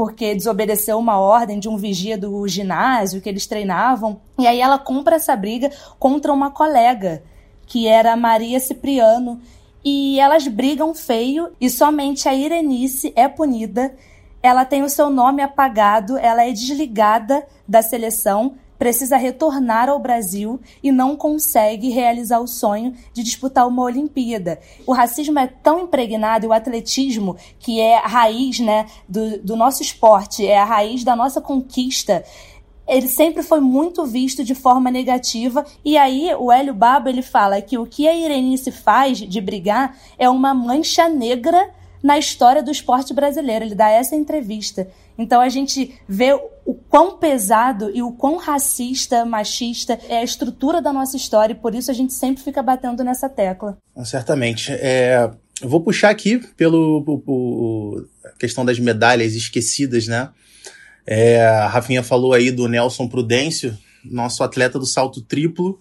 porque 0.00 0.34
desobedeceu 0.34 0.98
uma 0.98 1.18
ordem 1.18 1.60
de 1.60 1.68
um 1.68 1.76
vigia 1.76 2.16
do 2.16 2.48
ginásio 2.48 3.20
que 3.20 3.28
eles 3.28 3.46
treinavam. 3.46 4.18
E 4.38 4.46
aí 4.46 4.58
ela 4.58 4.78
compra 4.78 5.16
essa 5.16 5.36
briga 5.36 5.70
contra 5.98 6.32
uma 6.32 6.50
colega, 6.50 7.22
que 7.66 7.86
era 7.86 8.16
Maria 8.16 8.58
Cipriano. 8.60 9.38
E 9.84 10.18
elas 10.18 10.48
brigam 10.48 10.94
feio 10.94 11.50
e 11.60 11.68
somente 11.68 12.26
a 12.30 12.34
Irenice 12.34 13.12
é 13.14 13.28
punida. 13.28 13.94
Ela 14.42 14.64
tem 14.64 14.82
o 14.82 14.88
seu 14.88 15.10
nome 15.10 15.42
apagado, 15.42 16.16
ela 16.16 16.46
é 16.46 16.50
desligada 16.50 17.46
da 17.68 17.82
seleção 17.82 18.54
precisa 18.80 19.18
retornar 19.18 19.90
ao 19.90 19.98
Brasil 19.98 20.58
e 20.82 20.90
não 20.90 21.14
consegue 21.14 21.90
realizar 21.90 22.40
o 22.40 22.46
sonho 22.46 22.94
de 23.12 23.22
disputar 23.22 23.68
uma 23.68 23.82
Olimpíada. 23.82 24.58
O 24.86 24.92
racismo 24.94 25.38
é 25.38 25.46
tão 25.46 25.80
impregnado 25.80 26.46
e 26.46 26.48
o 26.48 26.52
atletismo, 26.52 27.36
que 27.58 27.78
é 27.78 27.98
a 27.98 28.06
raiz 28.06 28.58
né, 28.58 28.86
do, 29.06 29.38
do 29.40 29.54
nosso 29.54 29.82
esporte, 29.82 30.46
é 30.46 30.58
a 30.58 30.64
raiz 30.64 31.04
da 31.04 31.14
nossa 31.14 31.42
conquista, 31.42 32.24
ele 32.88 33.06
sempre 33.06 33.42
foi 33.42 33.60
muito 33.60 34.04
visto 34.06 34.42
de 34.42 34.54
forma 34.54 34.90
negativa. 34.90 35.64
E 35.84 35.96
aí 35.96 36.34
o 36.36 36.50
Hélio 36.50 36.74
Babo 36.74 37.08
ele 37.08 37.22
fala 37.22 37.60
que 37.60 37.78
o 37.78 37.86
que 37.86 38.08
a 38.08 38.16
Irenice 38.16 38.72
faz 38.72 39.18
de 39.18 39.40
brigar 39.40 39.96
é 40.18 40.28
uma 40.28 40.52
mancha 40.52 41.08
negra 41.08 41.70
na 42.02 42.18
história 42.18 42.62
do 42.62 42.70
esporte 42.70 43.12
brasileiro. 43.12 43.64
Ele 43.64 43.74
dá 43.74 43.90
essa 43.90 44.16
entrevista. 44.16 44.88
Então 45.18 45.40
a 45.40 45.48
gente 45.48 45.94
vê 46.08 46.32
o 46.64 46.74
quão 46.74 47.18
pesado 47.18 47.90
e 47.94 48.02
o 48.02 48.12
quão 48.12 48.36
racista, 48.36 49.24
machista 49.24 49.98
é 50.08 50.18
a 50.18 50.24
estrutura 50.24 50.80
da 50.80 50.92
nossa 50.92 51.16
história 51.16 51.52
e 51.52 51.56
por 51.56 51.74
isso 51.74 51.90
a 51.90 51.94
gente 51.94 52.14
sempre 52.14 52.42
fica 52.42 52.62
batendo 52.62 53.04
nessa 53.04 53.28
tecla. 53.28 53.76
Certamente. 54.04 54.72
É, 54.72 55.30
eu 55.60 55.68
vou 55.68 55.80
puxar 55.80 56.10
aqui 56.10 56.38
pelo, 56.56 57.02
pelo 57.04 58.06
questão 58.38 58.64
das 58.64 58.78
medalhas 58.78 59.34
esquecidas, 59.34 60.06
né? 60.06 60.30
É, 61.06 61.44
a 61.44 61.66
Rafinha 61.66 62.02
falou 62.02 62.32
aí 62.32 62.50
do 62.50 62.68
Nelson 62.68 63.08
Prudêncio, 63.08 63.76
nosso 64.04 64.42
atleta 64.42 64.78
do 64.78 64.86
salto 64.86 65.20
triplo, 65.20 65.78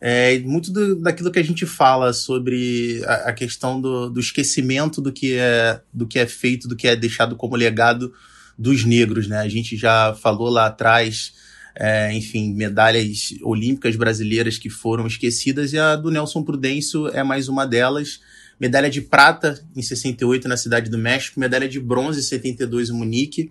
é, 0.00 0.38
muito 0.40 0.72
do, 0.72 0.96
daquilo 0.96 1.30
que 1.30 1.38
a 1.38 1.44
gente 1.44 1.66
fala 1.66 2.12
sobre 2.12 3.02
a, 3.04 3.14
a 3.28 3.32
questão 3.32 3.80
do, 3.80 4.08
do, 4.08 4.18
esquecimento 4.18 5.00
do 5.00 5.12
que, 5.12 5.34
é, 5.34 5.80
do 5.92 6.06
que 6.06 6.18
é 6.18 6.26
feito, 6.26 6.66
do 6.66 6.74
que 6.74 6.88
é 6.88 6.96
deixado 6.96 7.36
como 7.36 7.54
legado 7.54 8.12
dos 8.56 8.84
negros, 8.84 9.26
né? 9.26 9.38
A 9.38 9.48
gente 9.48 9.76
já 9.76 10.14
falou 10.14 10.48
lá 10.48 10.66
atrás, 10.66 11.32
é, 11.74 12.12
enfim, 12.14 12.54
medalhas 12.54 13.34
olímpicas 13.42 13.94
brasileiras 13.96 14.58
que 14.58 14.70
foram 14.70 15.06
esquecidas 15.06 15.72
e 15.72 15.78
a 15.78 15.96
do 15.96 16.10
Nelson 16.10 16.42
Prudêncio 16.42 17.08
é 17.08 17.22
mais 17.22 17.48
uma 17.48 17.66
delas. 17.66 18.20
Medalha 18.58 18.90
de 18.90 19.00
prata 19.00 19.62
em 19.74 19.80
68 19.80 20.46
na 20.46 20.56
Cidade 20.56 20.90
do 20.90 20.98
México, 20.98 21.40
medalha 21.40 21.68
de 21.68 21.80
bronze 21.80 22.20
em 22.20 22.22
72 22.22 22.90
em 22.90 22.92
Munique. 22.92 23.50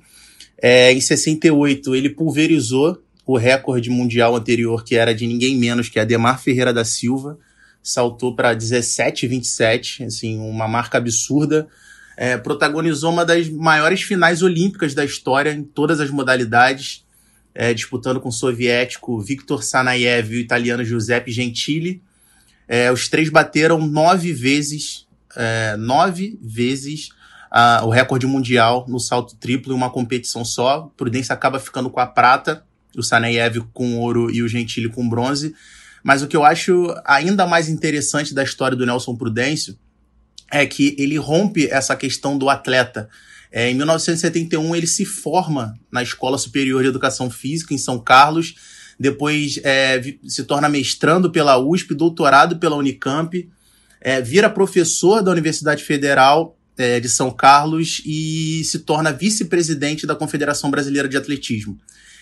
É, 0.61 0.91
em 0.91 1.01
68 1.01 1.95
ele 1.95 2.09
pulverizou 2.09 3.01
o 3.31 3.37
recorde 3.37 3.91
mundial 3.91 4.35
anterior, 4.35 4.83
que 4.83 4.95
era 4.95 5.13
de 5.13 5.27
ninguém 5.27 5.55
menos 5.55 5.87
que 5.87 5.99
Ademar 5.99 6.41
Ferreira 6.41 6.73
da 6.73 6.83
Silva, 6.83 7.37
saltou 7.79 8.35
para 8.35 8.55
17,27, 8.55 10.03
assim, 10.07 10.39
uma 10.39 10.67
marca 10.67 10.97
absurda. 10.97 11.67
É, 12.17 12.37
protagonizou 12.37 13.13
uma 13.13 13.23
das 13.23 13.47
maiores 13.47 14.01
finais 14.01 14.41
olímpicas 14.41 14.95
da 14.95 15.05
história 15.05 15.51
em 15.51 15.61
todas 15.61 15.99
as 15.99 16.09
modalidades, 16.09 17.05
é, 17.53 17.71
disputando 17.71 18.19
com 18.19 18.29
o 18.29 18.31
soviético 18.31 19.21
Viktor 19.21 19.61
Sanayev 19.63 20.33
e 20.33 20.37
o 20.37 20.41
italiano 20.41 20.83
Giuseppe 20.83 21.31
Gentili. 21.31 22.01
É, 22.67 22.91
os 22.91 23.09
três 23.09 23.29
bateram 23.29 23.77
nove 23.77 24.33
vezes, 24.33 25.05
é, 25.35 25.77
nove 25.77 26.35
vezes 26.41 27.09
o 27.83 27.89
recorde 27.89 28.27
mundial 28.27 28.85
no 28.87 28.99
salto 28.99 29.35
triplo 29.35 29.73
em 29.73 29.75
uma 29.75 29.89
competição 29.89 30.43
só. 30.43 30.91
Prudência 30.95 31.33
acaba 31.33 31.59
ficando 31.59 31.89
com 31.89 31.99
a 31.99 32.05
prata, 32.05 32.63
o 32.97 33.03
Saneyev 33.03 33.61
com 33.73 33.97
ouro 33.97 34.31
e 34.31 34.41
o 34.41 34.47
Gentili 34.47 34.89
com 34.89 35.07
bronze. 35.07 35.53
Mas 36.03 36.21
o 36.21 36.27
que 36.27 36.35
eu 36.35 36.43
acho 36.43 36.93
ainda 37.05 37.45
mais 37.45 37.69
interessante 37.69 38.33
da 38.33 38.43
história 38.43 38.75
do 38.75 38.85
Nelson 38.85 39.15
Prudêncio 39.15 39.77
é 40.51 40.65
que 40.65 40.95
ele 40.97 41.17
rompe 41.17 41.67
essa 41.67 41.95
questão 41.95 42.37
do 42.37 42.49
atleta. 42.49 43.09
É, 43.51 43.69
em 43.69 43.75
1971, 43.75 44.75
ele 44.75 44.87
se 44.87 45.05
forma 45.05 45.77
na 45.91 46.03
Escola 46.03 46.37
Superior 46.37 46.81
de 46.81 46.89
Educação 46.89 47.29
Física, 47.29 47.73
em 47.73 47.77
São 47.77 47.99
Carlos. 47.99 48.55
Depois 48.99 49.59
é, 49.63 50.01
se 50.27 50.43
torna 50.43 50.67
mestrando 50.69 51.31
pela 51.31 51.57
USP, 51.57 51.93
doutorado 51.93 52.57
pela 52.57 52.75
Unicamp. 52.75 53.49
É, 54.01 54.21
vira 54.21 54.49
professor 54.49 55.21
da 55.21 55.31
Universidade 55.31 55.83
Federal 55.83 56.57
é, 56.77 56.99
de 56.99 57.09
São 57.09 57.29
Carlos 57.31 58.01
e 58.05 58.63
se 58.63 58.79
torna 58.79 59.11
vice-presidente 59.11 60.07
da 60.07 60.15
Confederação 60.15 60.71
Brasileira 60.71 61.09
de 61.09 61.17
Atletismo. 61.17 61.77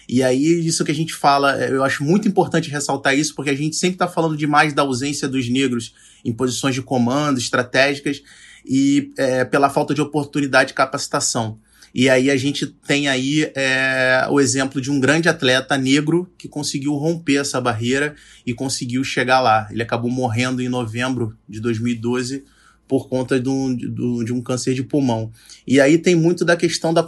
E 0.07 0.23
aí, 0.23 0.65
isso 0.65 0.85
que 0.85 0.91
a 0.91 0.95
gente 0.95 1.13
fala, 1.13 1.61
é, 1.61 1.69
eu 1.69 1.83
acho 1.83 2.03
muito 2.03 2.27
importante 2.27 2.69
ressaltar 2.69 3.17
isso, 3.17 3.35
porque 3.35 3.49
a 3.49 3.55
gente 3.55 3.75
sempre 3.75 3.95
está 3.95 4.07
falando 4.07 4.37
demais 4.37 4.73
da 4.73 4.81
ausência 4.81 5.27
dos 5.27 5.49
negros 5.49 5.93
em 6.23 6.31
posições 6.31 6.73
de 6.75 6.81
comando, 6.81 7.37
estratégicas, 7.37 8.23
e 8.65 9.11
é, 9.17 9.43
pela 9.43 9.69
falta 9.69 9.93
de 9.93 10.01
oportunidade 10.01 10.69
de 10.69 10.73
capacitação. 10.73 11.59
E 11.93 12.09
aí 12.09 12.29
a 12.29 12.37
gente 12.37 12.67
tem 12.67 13.07
aí 13.07 13.51
é, 13.55 14.27
o 14.29 14.39
exemplo 14.39 14.79
de 14.79 14.91
um 14.91 14.99
grande 14.99 15.27
atleta 15.27 15.77
negro 15.77 16.31
que 16.37 16.47
conseguiu 16.47 16.93
romper 16.93 17.37
essa 17.37 17.59
barreira 17.59 18.15
e 18.45 18.53
conseguiu 18.53 19.03
chegar 19.03 19.39
lá. 19.39 19.67
Ele 19.71 19.81
acabou 19.81 20.11
morrendo 20.11 20.61
em 20.61 20.69
novembro 20.69 21.35
de 21.49 21.59
2012 21.59 22.43
por 22.87 23.09
conta 23.09 23.39
de 23.39 23.49
um, 23.49 23.75
de 23.75 24.31
um 24.31 24.41
câncer 24.41 24.73
de 24.73 24.81
pulmão. 24.81 25.31
E 25.65 25.79
aí 25.79 25.97
tem 25.97 26.15
muito 26.15 26.45
da 26.45 26.55
questão 26.55 26.93
da, 26.93 27.05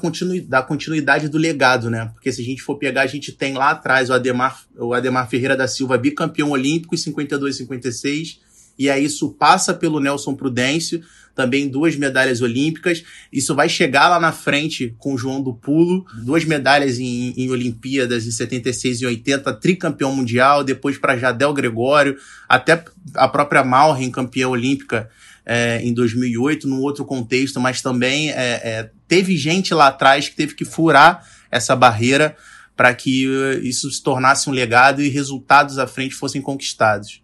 da 0.47 0.61
continuidade 0.61 1.29
do 1.29 1.37
legado, 1.37 1.89
né? 1.89 2.11
Porque 2.13 2.31
se 2.31 2.41
a 2.41 2.45
gente 2.45 2.61
for 2.61 2.75
pegar, 2.75 3.03
a 3.03 3.07
gente 3.07 3.31
tem 3.31 3.53
lá 3.53 3.71
atrás 3.71 4.09
o 4.09 4.13
Ademar, 4.13 4.61
o 4.77 4.93
Ademar 4.93 5.29
Ferreira 5.29 5.55
da 5.55 5.67
Silva, 5.67 5.97
bicampeão 5.97 6.51
olímpico 6.51 6.93
em 6.93 6.97
52 6.97 7.55
e 7.55 7.57
56, 7.59 8.39
e 8.77 8.89
aí 8.89 9.05
isso 9.05 9.29
passa 9.31 9.73
pelo 9.73 9.99
Nelson 9.99 10.35
Prudêncio, 10.35 11.01
também 11.35 11.69
duas 11.69 11.95
medalhas 11.95 12.41
olímpicas. 12.41 13.03
Isso 13.31 13.55
vai 13.55 13.69
chegar 13.69 14.09
lá 14.09 14.19
na 14.19 14.31
frente 14.31 14.93
com 14.97 15.13
o 15.13 15.17
João 15.17 15.41
do 15.41 15.53
Pulo, 15.53 16.05
duas 16.23 16.43
medalhas 16.43 16.99
em, 16.99 17.33
em 17.37 17.49
Olimpíadas 17.49 18.25
em 18.25 18.31
76 18.31 19.01
e 19.01 19.05
80, 19.05 19.53
tricampeão 19.53 20.13
mundial, 20.13 20.63
depois 20.63 20.97
para 20.97 21.17
Jadel 21.17 21.53
Gregório, 21.53 22.17
até 22.47 22.83
a 23.15 23.27
própria 23.27 23.63
Malren, 23.63 24.11
campeã 24.11 24.47
olímpica 24.49 25.09
é, 25.51 25.81
em 25.81 25.91
2008, 25.95 26.67
num 26.67 26.79
outro 26.79 27.03
contexto, 27.03 27.59
mas 27.59 27.81
também 27.81 28.29
é, 28.29 28.61
é, 28.63 28.91
teve 29.07 29.35
gente 29.35 29.73
lá 29.73 29.87
atrás 29.87 30.29
que 30.29 30.35
teve 30.35 30.53
que 30.53 30.63
furar 30.63 31.25
essa 31.49 31.75
barreira 31.75 32.37
para 32.77 32.93
que 32.93 33.25
isso 33.63 33.89
se 33.89 34.01
tornasse 34.03 34.47
um 34.47 34.53
legado 34.53 35.01
e 35.01 35.09
resultados 35.09 35.79
à 35.79 35.87
frente 35.87 36.13
fossem 36.13 36.39
conquistados. 36.39 37.23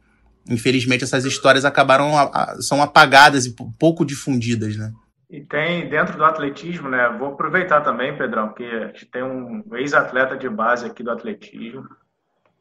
Infelizmente, 0.49 1.03
essas 1.03 1.23
histórias 1.23 1.65
acabaram 1.65 2.11
são 2.61 2.81
apagadas 2.81 3.45
e 3.45 3.55
pouco 3.79 4.03
difundidas, 4.03 4.75
né? 4.75 4.91
E 5.29 5.41
tem 5.41 5.87
dentro 5.87 6.17
do 6.17 6.25
atletismo, 6.25 6.89
né? 6.89 7.15
Vou 7.19 7.29
aproveitar 7.29 7.81
também, 7.81 8.17
Pedrão, 8.17 8.53
que 8.53 8.65
tem 9.11 9.23
um 9.23 9.63
ex-atleta 9.73 10.35
de 10.35 10.49
base 10.49 10.85
aqui 10.85 11.03
do 11.03 11.11
atletismo, 11.11 11.87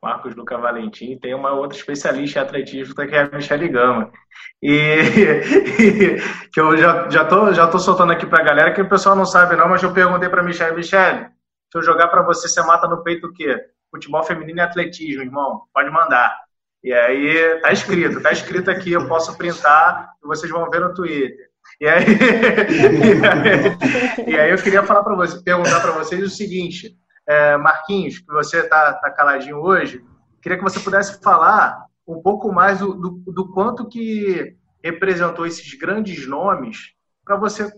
Marcos 0.04 0.36
Luca 0.36 0.58
Valentim, 0.58 1.16
tem 1.16 1.34
uma 1.34 1.52
outra 1.52 1.78
especialista 1.78 2.38
em 2.38 2.42
atletismo, 2.42 2.94
que 2.94 3.14
é 3.14 3.22
a 3.22 3.30
Michelle 3.30 3.68
Gama. 3.68 4.12
E, 4.62 6.16
que 6.52 6.60
eu 6.60 6.76
já, 6.76 7.08
já, 7.10 7.24
tô, 7.24 7.52
já 7.52 7.66
tô 7.66 7.78
soltando 7.78 8.12
aqui 8.12 8.26
para 8.26 8.42
a 8.42 8.44
galera, 8.44 8.72
que 8.72 8.80
o 8.80 8.88
pessoal 8.88 9.14
não 9.14 9.26
sabe 9.26 9.56
não, 9.56 9.68
mas 9.68 9.82
eu 9.82 9.92
perguntei 9.92 10.28
para 10.28 10.42
Michelle, 10.42 10.74
Michelle, 10.74 11.26
se 11.70 11.78
eu 11.78 11.82
jogar 11.82 12.08
para 12.08 12.22
você, 12.22 12.48
você 12.48 12.62
mata 12.62 12.88
no 12.88 13.02
peito 13.02 13.26
o 13.26 13.32
quê? 13.32 13.60
Futebol 13.90 14.24
feminino 14.24 14.58
e 14.58 14.62
atletismo, 14.62 15.22
irmão, 15.22 15.62
pode 15.72 15.90
mandar. 15.90 16.34
E 16.82 16.92
aí, 16.92 17.60
tá 17.60 17.72
escrito, 17.72 18.22
tá 18.22 18.32
escrito 18.32 18.70
aqui, 18.70 18.92
eu 18.92 19.06
posso 19.06 19.36
printar 19.36 20.10
e 20.22 20.26
vocês 20.26 20.50
vão 20.50 20.68
ver 20.70 20.80
no 20.80 20.94
Twitter. 20.94 21.50
E 21.80 21.86
aí, 21.86 22.04
e 24.26 24.26
aí, 24.26 24.34
e 24.34 24.40
aí 24.40 24.50
eu 24.50 24.58
queria 24.58 24.82
falar 24.82 25.02
para 25.02 25.14
você, 25.14 25.42
perguntar 25.42 25.80
para 25.80 25.92
vocês 25.92 26.22
o 26.22 26.30
seguinte, 26.30 26.96
é, 27.26 27.56
Marquinhos, 27.56 28.18
que 28.18 28.26
você 28.26 28.60
está 28.60 28.92
tá 28.94 29.10
caladinho 29.10 29.58
hoje, 29.58 30.04
queria 30.42 30.58
que 30.58 30.64
você 30.64 30.80
pudesse 30.80 31.20
falar 31.22 31.86
um 32.06 32.20
pouco 32.20 32.52
mais 32.52 32.80
do, 32.80 32.94
do, 32.94 33.10
do 33.26 33.52
quanto 33.52 33.88
que 33.88 34.56
representou 34.82 35.46
esses 35.46 35.72
grandes 35.74 36.26
nomes 36.26 36.92
para 37.24 37.36
você 37.36 37.72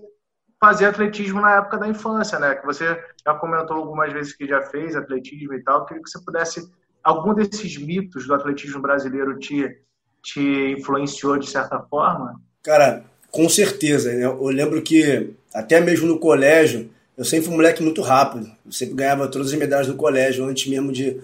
fazer 0.61 0.87
atletismo 0.87 1.41
na 1.41 1.57
época 1.57 1.79
da 1.79 1.87
infância, 1.87 2.39
né? 2.39 2.57
Que 2.57 2.67
você 2.67 3.01
já 3.25 3.35
comentou 3.35 3.77
algumas 3.77 4.13
vezes 4.13 4.35
que 4.35 4.47
já 4.47 4.63
fez 4.63 4.97
atletismo 4.97 5.55
e 5.55 5.63
tal. 5.63 5.85
Queria 5.85 6.03
que 6.03 6.11
você 6.11 6.19
pudesse 6.25 6.69
algum 7.05 7.35
desses 7.35 7.77
mitos 7.77 8.27
do 8.27 8.35
atletismo 8.35 8.81
brasileiro 8.81 9.39
te 9.39 9.81
te 10.27 10.75
influenciou 10.77 11.39
de 11.39 11.49
certa 11.49 11.79
forma? 11.79 12.41
Cara, 12.65 13.05
com 13.31 13.49
certeza. 13.49 14.13
Né? 14.13 14.25
Eu 14.25 14.49
lembro 14.49 14.83
que 14.83 15.37
até 15.55 15.81
mesmo 15.81 16.09
no 16.09 16.19
colégio 16.19 16.91
eu 17.17 17.25
sempre 17.25 17.47
fui 17.47 17.55
um 17.55 17.57
moleque 17.57 17.83
muito 17.83 18.03
rápido. 18.03 18.51
Eu 18.65 18.73
sempre 18.73 18.95
ganhava 18.95 19.29
todas 19.29 19.49
as 19.49 19.59
medalhas 19.59 19.87
do 19.87 19.95
colégio 19.95 20.45
antes 20.45 20.67
mesmo 20.67 20.93
de, 20.93 21.19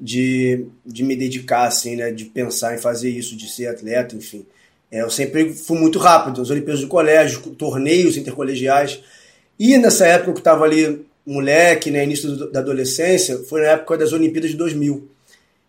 de, 0.00 0.66
de 0.86 1.02
me 1.02 1.16
dedicar, 1.16 1.66
assim, 1.66 1.96
né? 1.96 2.12
De 2.12 2.26
pensar 2.26 2.74
em 2.74 2.78
fazer 2.78 3.10
isso, 3.10 3.36
de 3.36 3.50
ser 3.50 3.66
atleta, 3.66 4.14
enfim. 4.14 4.46
É, 4.90 5.02
eu 5.02 5.10
sempre 5.10 5.52
fui 5.52 5.78
muito 5.78 5.98
rápido. 5.98 6.38
Nas 6.38 6.50
Olimpíadas 6.50 6.82
do 6.82 6.88
colégio, 6.88 7.40
torneios 7.56 8.16
intercolegiais. 8.16 9.02
E 9.58 9.76
nessa 9.78 10.06
época 10.06 10.32
que 10.32 10.38
eu 10.38 10.40
estava 10.40 10.64
ali, 10.64 11.04
moleque, 11.26 11.90
né? 11.90 12.04
Início 12.04 12.50
da 12.50 12.60
adolescência, 12.60 13.38
foi 13.48 13.62
na 13.62 13.68
época 13.68 13.98
das 13.98 14.12
Olimpíadas 14.12 14.50
de 14.50 14.56
2000. 14.56 15.08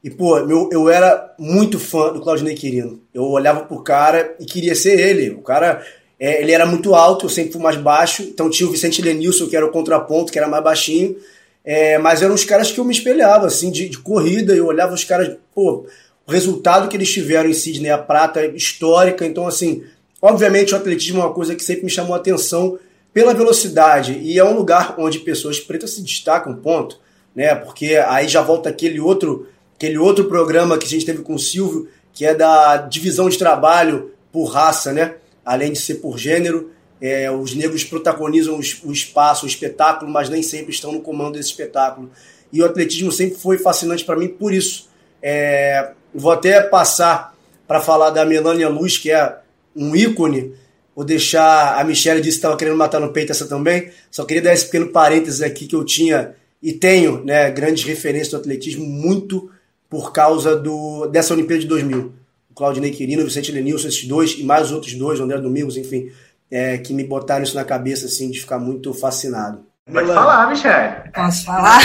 E, 0.03 0.09
pô, 0.09 0.45
meu, 0.45 0.69
eu 0.71 0.89
era 0.89 1.33
muito 1.39 1.79
fã 1.79 2.12
do 2.12 2.21
Claudinei 2.21 2.55
Quirino. 2.55 3.01
Eu 3.13 3.23
olhava 3.23 3.62
pro 3.62 3.81
cara 3.81 4.36
e 4.39 4.45
queria 4.45 4.75
ser 4.75 4.99
ele. 4.99 5.29
O 5.29 5.41
cara 5.41 5.83
é, 6.23 6.41
ele 6.41 6.53
era 6.53 6.65
muito 6.65 6.95
alto, 6.95 7.25
eu 7.25 7.29
sempre 7.29 7.51
fui 7.51 7.62
mais 7.62 7.75
baixo. 7.75 8.23
Então 8.23 8.49
tinha 8.49 8.65
o 8.65 8.71
Vicente 8.71 9.01
Lenilson, 9.01 9.45
que 9.45 9.57
era 9.57 9.65
o 9.65 9.71
contraponto, 9.71 10.31
que 10.31 10.39
era 10.39 10.47
mais 10.47 10.63
baixinho. 10.63 11.17
É, 11.65 11.97
mas 11.97 12.21
eram 12.21 12.33
os 12.33 12.45
caras 12.45 12.71
que 12.71 12.79
eu 12.79 12.86
me 12.86 12.93
espelhava, 12.93 13.45
assim, 13.45 13.69
de, 13.69 13.89
de 13.89 13.97
corrida. 13.97 14.55
Eu 14.55 14.67
olhava 14.67 14.93
os 14.93 15.03
caras, 15.03 15.36
pô, 15.53 15.86
o 16.25 16.31
resultado 16.31 16.88
que 16.88 16.95
eles 16.95 17.12
tiveram 17.12 17.49
em 17.49 17.53
Sydney, 17.53 17.91
a 17.91 17.97
prata 17.97 18.45
histórica. 18.45 19.25
Então, 19.25 19.45
assim, 19.45 19.83
obviamente 20.21 20.73
o 20.73 20.77
atletismo 20.77 21.19
é 21.19 21.25
uma 21.25 21.33
coisa 21.33 21.55
que 21.55 21.63
sempre 21.63 21.83
me 21.83 21.91
chamou 21.91 22.13
a 22.13 22.19
atenção 22.19 22.79
pela 23.13 23.33
velocidade. 23.33 24.17
E 24.23 24.39
é 24.39 24.45
um 24.45 24.55
lugar 24.55 24.95
onde 24.97 25.19
pessoas 25.19 25.59
pretas 25.59 25.91
se 25.91 26.01
destacam, 26.01 26.55
ponto. 26.55 26.99
Né? 27.36 27.53
Porque 27.53 27.97
aí 27.97 28.29
já 28.29 28.41
volta 28.41 28.69
aquele 28.69 29.01
outro, 29.01 29.49
aquele 29.75 29.97
outro 29.97 30.23
programa 30.29 30.77
que 30.77 30.86
a 30.86 30.89
gente 30.89 31.05
teve 31.05 31.21
com 31.21 31.33
o 31.36 31.39
Silvio, 31.39 31.89
que 32.13 32.25
é 32.25 32.33
da 32.33 32.77
divisão 32.77 33.27
de 33.27 33.38
trabalho 33.38 34.12
por 34.31 34.45
raça, 34.45 34.93
né? 34.93 35.15
Além 35.45 35.73
de 35.73 35.79
ser 35.79 35.95
por 35.95 36.17
gênero. 36.17 36.71
É, 37.01 37.29
os 37.29 37.53
negros 37.53 37.84
protagonizam 37.84 38.58
o 38.58 38.91
espaço, 38.91 39.45
o 39.45 39.49
espetáculo, 39.49 40.10
mas 40.10 40.29
nem 40.29 40.41
sempre 40.41 40.71
estão 40.71 40.91
no 40.91 41.01
comando 41.01 41.34
desse 41.34 41.49
espetáculo. 41.49 42.10
E 42.51 42.62
o 42.62 42.65
atletismo 42.65 43.12
sempre 43.12 43.38
foi 43.38 43.58
fascinante 43.58 44.06
para 44.06 44.15
mim 44.15 44.27
por 44.27 44.53
isso. 44.53 44.88
É, 45.21 45.91
vou 46.13 46.32
até 46.32 46.62
passar 46.62 47.36
para 47.67 47.82
falar 47.82 48.12
da 48.12 48.25
Melania 48.25 48.69
Luz, 48.69 48.97
que 48.97 49.12
é 49.12 49.38
um 49.75 49.95
ícone. 49.95 50.53
Vou 50.95 51.03
deixar. 51.03 51.79
A 51.79 51.84
Michelle 51.84 52.21
disse 52.21 52.38
que 52.38 52.39
estava 52.39 52.56
querendo 52.56 52.77
matar 52.77 53.01
no 53.01 53.12
peito 53.12 53.32
essa 53.32 53.47
também. 53.47 53.89
Só 54.12 54.23
queria 54.23 54.43
dar 54.43 54.53
esse 54.53 54.65
pequeno 54.65 54.88
parênteses 54.89 55.41
aqui 55.41 55.65
que 55.65 55.75
eu 55.75 55.84
tinha 55.84 56.36
e 56.62 56.71
tenho 56.71 57.23
né, 57.25 57.51
grandes 57.51 57.84
referências 57.84 58.29
do 58.29 58.38
atletismo, 58.38 58.86
muito 58.86 59.51
por 59.89 60.13
causa 60.13 60.56
do, 60.56 61.08
dessa 61.08 61.34
Olimpíada 61.34 61.62
de 61.62 61.67
2000 61.67 62.22
o 62.53 62.55
Claudinei 62.55 62.91
Quirino, 62.91 63.23
o 63.23 63.25
Vicente 63.25 63.51
Lenilson, 63.51 63.87
esses 63.87 64.07
dois, 64.07 64.37
e 64.37 64.43
mais 64.43 64.71
outros 64.71 64.93
dois, 64.93 65.19
o 65.19 65.23
André 65.23 65.39
Domingos, 65.39 65.75
enfim, 65.75 66.11
é, 66.51 66.77
que 66.77 66.93
me 66.93 67.03
botaram 67.03 67.43
isso 67.43 67.55
na 67.55 67.65
cabeça, 67.65 68.05
assim, 68.05 68.29
de 68.29 68.39
ficar 68.39 68.59
muito 68.59 68.93
fascinado. 68.93 69.65
Pode 69.91 70.07
falar, 70.07 70.49
Michelle. 70.49 71.11
Posso 71.13 71.43
falar? 71.45 71.81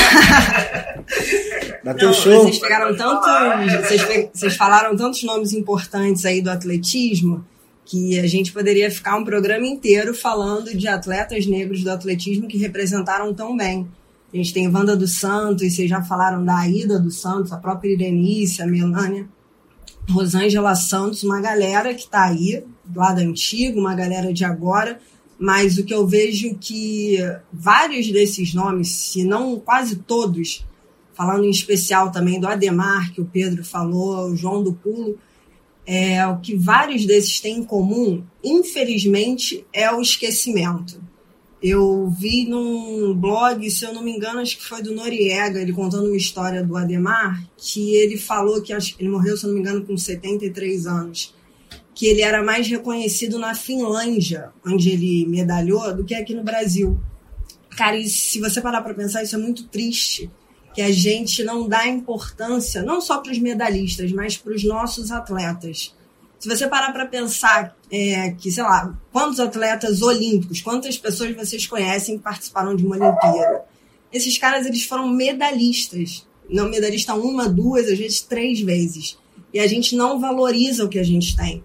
Show. 2.13 2.43
Vocês 2.43 2.59
pegaram 2.59 2.95
tantos. 2.95 3.73
Vocês, 3.89 4.31
vocês 4.33 4.57
falaram 4.57 4.95
tantos 4.95 5.23
nomes 5.25 5.55
importantes 5.55 6.27
aí 6.27 6.43
do 6.43 6.51
atletismo 6.51 7.45
que 7.87 8.21
a 8.21 8.27
gente 8.27 8.53
poderia 8.53 8.91
ficar 8.91 9.17
um 9.17 9.25
programa 9.25 9.67
inteiro 9.67 10.13
falando 10.13 10.77
de 10.77 10.87
atletas 10.87 11.47
negros 11.47 11.83
do 11.83 11.91
atletismo 11.91 12.47
que 12.47 12.59
representaram 12.59 13.33
tão 13.33 13.57
bem. 13.57 13.89
A 14.33 14.37
gente 14.37 14.53
tem 14.53 14.69
Wanda 14.69 14.95
dos 14.95 15.19
Santos, 15.19 15.75
vocês 15.75 15.89
já 15.89 16.03
falaram 16.03 16.45
da 16.45 16.59
Aida 16.59 16.99
dos 16.99 17.19
Santos, 17.23 17.51
a 17.51 17.57
própria 17.57 17.91
Irenice, 17.91 18.61
a 18.61 18.67
Melânia. 18.67 19.27
Rosângela 20.11 20.75
Santos, 20.75 21.23
uma 21.23 21.41
galera 21.41 21.95
que 21.95 22.03
está 22.03 22.25
aí, 22.25 22.65
lá 22.95 23.13
da 23.13 23.23
antiga, 23.23 23.79
uma 23.79 23.95
galera 23.95 24.33
de 24.33 24.45
agora, 24.45 25.01
mas 25.39 25.79
o 25.79 25.85
que 25.85 25.95
eu 25.95 26.07
vejo 26.07 26.57
que 26.57 27.19
vários 27.53 28.11
desses 28.11 28.55
nomes, 28.55 28.89
se 28.89 29.23
não 29.23 29.61
quase 29.61 29.97
todos, 29.97 30.67
falando 31.15 31.45
em 31.45 31.51
especial 31.51 32.11
também 32.11 32.41
do 32.41 32.49
Ademar, 32.49 33.13
que 33.13 33.21
o 33.21 33.27
Pedro 33.27 33.65
falou, 33.65 34.31
o 34.31 34.37
João 34.37 34.63
do 34.63 34.73
Pulo, 34.73 35.19
é, 35.87 36.27
o 36.27 36.39
que 36.39 36.57
vários 36.57 37.07
desses 37.07 37.41
têm 37.41 37.59
em 37.59 37.65
comum, 37.65 38.23
infelizmente, 38.43 39.65
é 39.73 39.91
o 39.93 40.01
esquecimento. 40.01 41.01
Eu 41.63 42.09
vi 42.09 42.47
num 42.47 43.15
blog, 43.15 43.69
se 43.71 43.85
eu 43.85 43.93
não 43.93 44.03
me 44.03 44.13
engano, 44.13 44.41
acho 44.41 44.57
que 44.57 44.65
foi 44.65 44.81
do 44.81 44.95
Noriega, 44.95 45.61
ele 45.61 45.73
contando 45.73 46.07
uma 46.07 46.17
história 46.17 46.63
do 46.65 46.77
Ademar, 46.77 47.45
que 47.57 47.95
ele 47.97 48.17
falou 48.17 48.63
que 48.63 48.73
acho, 48.73 48.95
ele 48.99 49.09
morreu, 49.09 49.37
se 49.37 49.45
eu 49.45 49.49
não 49.49 49.55
me 49.55 49.61
engano, 49.61 49.85
com 49.85 49.97
73 49.97 50.87
anos, 50.87 51.35
que 51.95 52.07
ele 52.07 52.23
era 52.23 52.45
mais 52.45 52.69
reconhecido 52.69 53.39
na 53.39 53.55
Finlândia, 53.55 54.51
onde 54.65 54.91
ele 54.91 55.27
medalhou, 55.27 55.95
do 55.95 56.05
que 56.05 56.15
aqui 56.15 56.33
no 56.33 56.45
Brasil. 56.45 56.99
Cara, 57.77 57.97
e 57.97 58.09
se 58.09 58.41
você 58.41 58.61
parar 58.61 58.83
para 58.83 58.95
pensar, 58.95 59.25
isso 59.25 59.35
é 59.35 59.39
muito 59.39 59.67
triste, 59.67 60.31
que 60.73 60.83
a 60.83 60.93
gente 60.93 61.43
não 61.43 61.69
dá 61.69 61.89
importância, 61.89 62.83
não 62.83 63.01
só 63.01 63.19
para 63.19 63.33
os 63.33 63.39
medalhistas, 63.41 64.13
mas 64.13 64.37
para 64.37 64.55
os 64.55 64.63
nossos 64.63 65.11
atletas. 65.11 65.93
Se 66.39 66.49
você 66.49 66.69
parar 66.69 66.93
para 66.93 67.07
pensar 67.07 67.77
é, 67.91 68.31
que, 68.31 68.51
sei 68.51 68.63
lá, 68.63 68.97
quantos 69.13 69.41
atletas 69.41 70.03
olímpicos, 70.03 70.61
quantas 70.61 70.97
pessoas 70.97 71.35
vocês 71.35 71.67
conhecem 71.67 72.17
que 72.17 72.23
participaram 72.23 72.77
de 72.77 72.87
uma 72.87 72.97
Olimpíada? 72.97 73.65
Esses 74.13 74.39
caras, 74.39 74.65
eles 74.65 74.85
foram 74.85 75.09
medalhistas. 75.09 76.27
Não 76.49 76.69
medalhista 76.69 77.15
uma, 77.15 77.49
duas, 77.49 77.89
às 77.89 77.99
vezes 77.99 78.21
três 78.21 78.61
vezes. 78.61 79.19
E 79.53 79.59
a 79.59 79.67
gente 79.67 79.97
não 79.97 80.21
valoriza 80.21 80.85
o 80.85 80.89
que 80.89 80.99
a 80.99 81.05
gente 81.05 81.37
tem. 81.37 81.65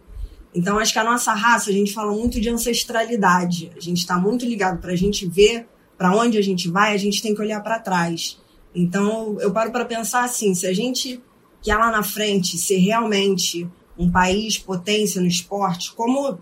Então, 0.55 0.79
acho 0.79 0.91
que 0.91 0.99
a 0.99 1.03
nossa 1.03 1.33
raça, 1.33 1.69
a 1.69 1.73
gente 1.73 1.93
fala 1.93 2.12
muito 2.12 2.41
de 2.41 2.49
ancestralidade. 2.49 3.71
A 3.77 3.79
gente 3.79 3.99
está 3.99 4.17
muito 4.17 4.45
ligado 4.45 4.79
para 4.79 4.91
a 4.91 4.95
gente 4.95 5.27
ver 5.27 5.67
para 5.97 6.15
onde 6.15 6.38
a 6.38 6.41
gente 6.41 6.69
vai, 6.69 6.93
a 6.93 6.97
gente 6.97 7.21
tem 7.21 7.33
que 7.33 7.41
olhar 7.41 7.62
para 7.62 7.79
trás. 7.79 8.39
Então, 8.73 9.38
eu 9.39 9.51
paro 9.51 9.71
para 9.71 9.86
pensar 9.86 10.23
assim: 10.23 10.53
se 10.53 10.65
a 10.65 10.73
gente 10.73 11.21
quer 11.62 11.75
lá 11.75 11.91
na 11.91 12.03
frente 12.03 12.57
ser 12.57 12.77
realmente 12.77 13.67
um 13.97 14.10
país 14.12 14.58
potência 14.58 15.21
no 15.21 15.27
esporte, 15.27 15.93
como 15.93 16.39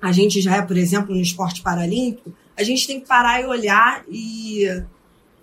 a 0.00 0.12
gente 0.12 0.40
já 0.40 0.56
é, 0.56 0.62
por 0.62 0.76
exemplo, 0.76 1.14
no 1.14 1.20
esporte 1.20 1.62
paralímpico, 1.62 2.32
a 2.56 2.62
gente 2.62 2.86
tem 2.86 3.00
que 3.00 3.06
parar 3.06 3.40
e 3.40 3.46
olhar 3.46 4.04
e 4.08 4.66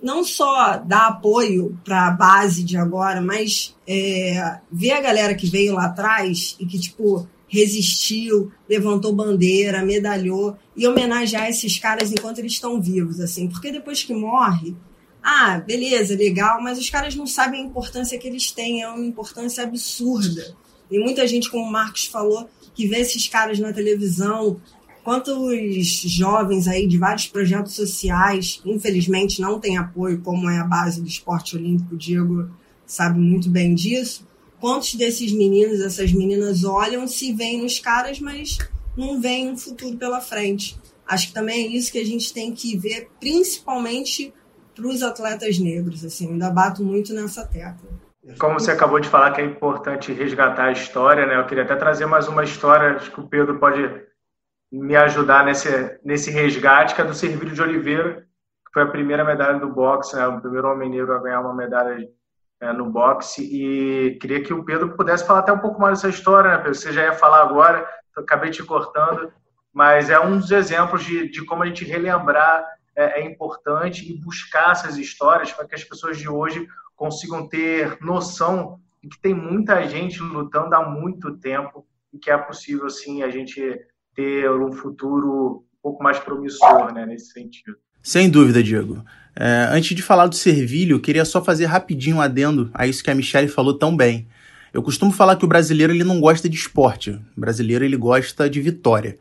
não 0.01 0.23
só 0.23 0.77
dar 0.77 1.07
apoio 1.07 1.77
para 1.83 2.07
a 2.07 2.11
base 2.11 2.63
de 2.63 2.77
agora, 2.77 3.21
mas 3.21 3.75
é, 3.87 4.59
ver 4.71 4.91
a 4.91 5.01
galera 5.01 5.35
que 5.35 5.47
veio 5.47 5.73
lá 5.73 5.85
atrás 5.85 6.55
e 6.59 6.65
que, 6.65 6.79
tipo, 6.79 7.27
resistiu, 7.47 8.51
levantou 8.67 9.13
bandeira, 9.13 9.83
medalhou 9.83 10.55
e 10.75 10.87
homenagear 10.87 11.49
esses 11.49 11.77
caras 11.79 12.11
enquanto 12.11 12.39
eles 12.39 12.53
estão 12.53 12.81
vivos, 12.81 13.19
assim, 13.19 13.47
porque 13.47 13.71
depois 13.71 14.03
que 14.03 14.13
morre, 14.13 14.75
ah, 15.21 15.59
beleza, 15.59 16.15
legal, 16.15 16.61
mas 16.61 16.79
os 16.79 16.89
caras 16.89 17.15
não 17.15 17.27
sabem 17.27 17.61
a 17.61 17.65
importância 17.65 18.17
que 18.17 18.27
eles 18.27 18.51
têm, 18.51 18.81
é 18.81 18.87
uma 18.87 19.05
importância 19.05 19.63
absurda. 19.63 20.55
Tem 20.89 20.99
muita 20.99 21.27
gente, 21.27 21.49
como 21.49 21.65
o 21.65 21.71
Marcos 21.71 22.05
falou, 22.05 22.49
que 22.73 22.87
vê 22.87 22.99
esses 22.99 23.27
caras 23.27 23.59
na 23.59 23.71
televisão. 23.71 24.59
Quantos 25.03 25.85
jovens 26.05 26.67
aí 26.67 26.87
de 26.87 26.97
vários 26.97 27.27
projetos 27.27 27.73
sociais, 27.73 28.61
infelizmente, 28.65 29.41
não 29.41 29.59
têm 29.59 29.77
apoio, 29.77 30.21
como 30.21 30.49
é 30.49 30.59
a 30.59 30.63
base 30.63 31.01
do 31.01 31.07
esporte 31.07 31.55
olímpico, 31.55 31.95
o 31.95 31.97
Diego 31.97 32.49
sabe 32.85 33.19
muito 33.19 33.49
bem 33.49 33.75
disso. 33.75 34.27
Quantos 34.59 34.95
desses 34.95 35.31
meninos, 35.31 35.79
essas 35.79 36.11
meninas 36.11 36.63
olham, 36.63 37.07
se 37.07 37.31
veem 37.33 37.61
nos 37.61 37.79
caras, 37.79 38.19
mas 38.19 38.57
não 38.97 39.21
veem 39.21 39.49
um 39.49 39.57
futuro 39.57 39.95
pela 39.95 40.19
frente. 40.19 40.77
Acho 41.07 41.27
que 41.27 41.33
também 41.33 41.65
é 41.65 41.67
isso 41.67 41.91
que 41.91 41.97
a 41.97 42.05
gente 42.05 42.33
tem 42.33 42.53
que 42.53 42.77
ver, 42.77 43.09
principalmente 43.19 44.33
para 44.75 44.87
os 44.87 45.01
atletas 45.01 45.57
negros. 45.59 46.03
Assim, 46.03 46.27
ainda 46.29 46.49
bato 46.49 46.83
muito 46.83 47.13
nessa 47.13 47.45
tecla. 47.45 48.08
Como 48.37 48.59
você 48.59 48.71
acabou 48.71 48.99
de 48.99 49.07
falar 49.07 49.31
que 49.31 49.41
é 49.41 49.45
importante 49.45 50.11
resgatar 50.11 50.65
a 50.65 50.71
história, 50.71 51.25
né? 51.25 51.37
Eu 51.37 51.45
queria 51.45 51.63
até 51.63 51.75
trazer 51.75 52.05
mais 52.05 52.27
uma 52.27 52.43
história, 52.43 52.95
acho 52.95 53.11
que 53.11 53.19
o 53.19 53.27
Pedro 53.27 53.57
pode 53.59 53.79
me 54.71 54.95
ajudar 54.95 55.45
nesse, 55.45 55.99
nesse 56.03 56.29
resgate, 56.29 56.93
que 56.93 57.01
é 57.01 57.05
do 57.05 57.13
Servílio 57.13 57.55
de 57.55 57.61
Oliveira, 57.61 58.27
que 58.65 58.73
foi 58.73 58.83
a 58.83 58.87
primeira 58.87 59.23
medalha 59.23 59.57
do 59.57 59.69
boxe, 59.69 60.15
né? 60.15 60.27
o 60.27 60.41
primeiro 60.41 60.69
homem 60.69 60.89
negro 60.89 61.15
a 61.15 61.19
ganhar 61.19 61.39
uma 61.39 61.55
medalha 61.55 62.07
é, 62.61 62.73
no 62.73 62.91
boxe. 62.91 63.41
E 63.43 64.19
queria 64.19 64.43
que 64.43 64.53
o 64.53 64.63
Pedro 64.63 64.95
pudesse 64.95 65.25
falar 65.25 65.39
até 65.39 65.53
um 65.53 65.59
pouco 65.59 65.79
mais 65.79 66.01
dessa 66.01 66.09
história, 66.09 66.51
né, 66.51 66.57
Pedro? 66.57 66.75
Você 66.75 66.91
já 66.91 67.03
ia 67.03 67.13
falar 67.13 67.41
agora, 67.41 67.87
acabei 68.15 68.51
te 68.51 68.61
cortando, 68.63 69.31
mas 69.73 70.09
é 70.09 70.19
um 70.19 70.37
dos 70.37 70.51
exemplos 70.51 71.03
de, 71.03 71.29
de 71.29 71.43
como 71.45 71.63
a 71.63 71.65
gente 71.65 71.85
relembrar 71.85 72.65
é, 72.95 73.21
é 73.21 73.25
importante 73.25 74.11
e 74.11 74.19
buscar 74.19 74.71
essas 74.71 74.97
histórias 74.97 75.53
para 75.53 75.65
que 75.65 75.73
as 75.73 75.83
pessoas 75.83 76.17
de 76.17 76.27
hoje 76.27 76.67
consigam 76.99 77.47
ter 77.47 77.97
noção 78.01 78.77
de 79.01 79.07
que 79.07 79.21
tem 79.21 79.33
muita 79.33 79.87
gente 79.87 80.21
lutando 80.21 80.75
há 80.75 80.89
muito 80.89 81.37
tempo 81.37 81.87
e 82.13 82.19
que 82.19 82.29
é 82.29 82.37
possível, 82.37 82.89
sim, 82.89 83.23
a 83.23 83.29
gente 83.29 83.61
ter 84.13 84.51
um 84.51 84.73
futuro 84.73 85.63
um 85.63 85.81
pouco 85.81 86.03
mais 86.03 86.19
promissor, 86.19 86.93
né, 86.93 87.05
nesse 87.05 87.31
sentido. 87.31 87.77
Sem 88.03 88.29
dúvida, 88.29 88.61
Diego. 88.61 89.01
É, 89.33 89.69
antes 89.71 89.95
de 89.95 90.03
falar 90.03 90.27
do 90.27 90.35
Servilho, 90.35 90.97
eu 90.97 90.99
queria 90.99 91.23
só 91.23 91.41
fazer 91.41 91.67
rapidinho 91.67 92.17
um 92.17 92.21
adendo 92.21 92.69
a 92.73 92.85
isso 92.85 93.01
que 93.01 93.09
a 93.09 93.15
Michelle 93.15 93.47
falou 93.47 93.73
tão 93.73 93.95
bem. 93.95 94.27
Eu 94.73 94.83
costumo 94.83 95.13
falar 95.13 95.37
que 95.37 95.45
o 95.45 95.47
brasileiro 95.47 95.93
ele 95.93 96.03
não 96.03 96.19
gosta 96.19 96.49
de 96.49 96.57
esporte. 96.57 97.11
O 97.11 97.39
brasileiro 97.39 97.85
ele 97.85 97.95
gosta 97.95 98.49
de 98.49 98.59
vitória. 98.59 99.17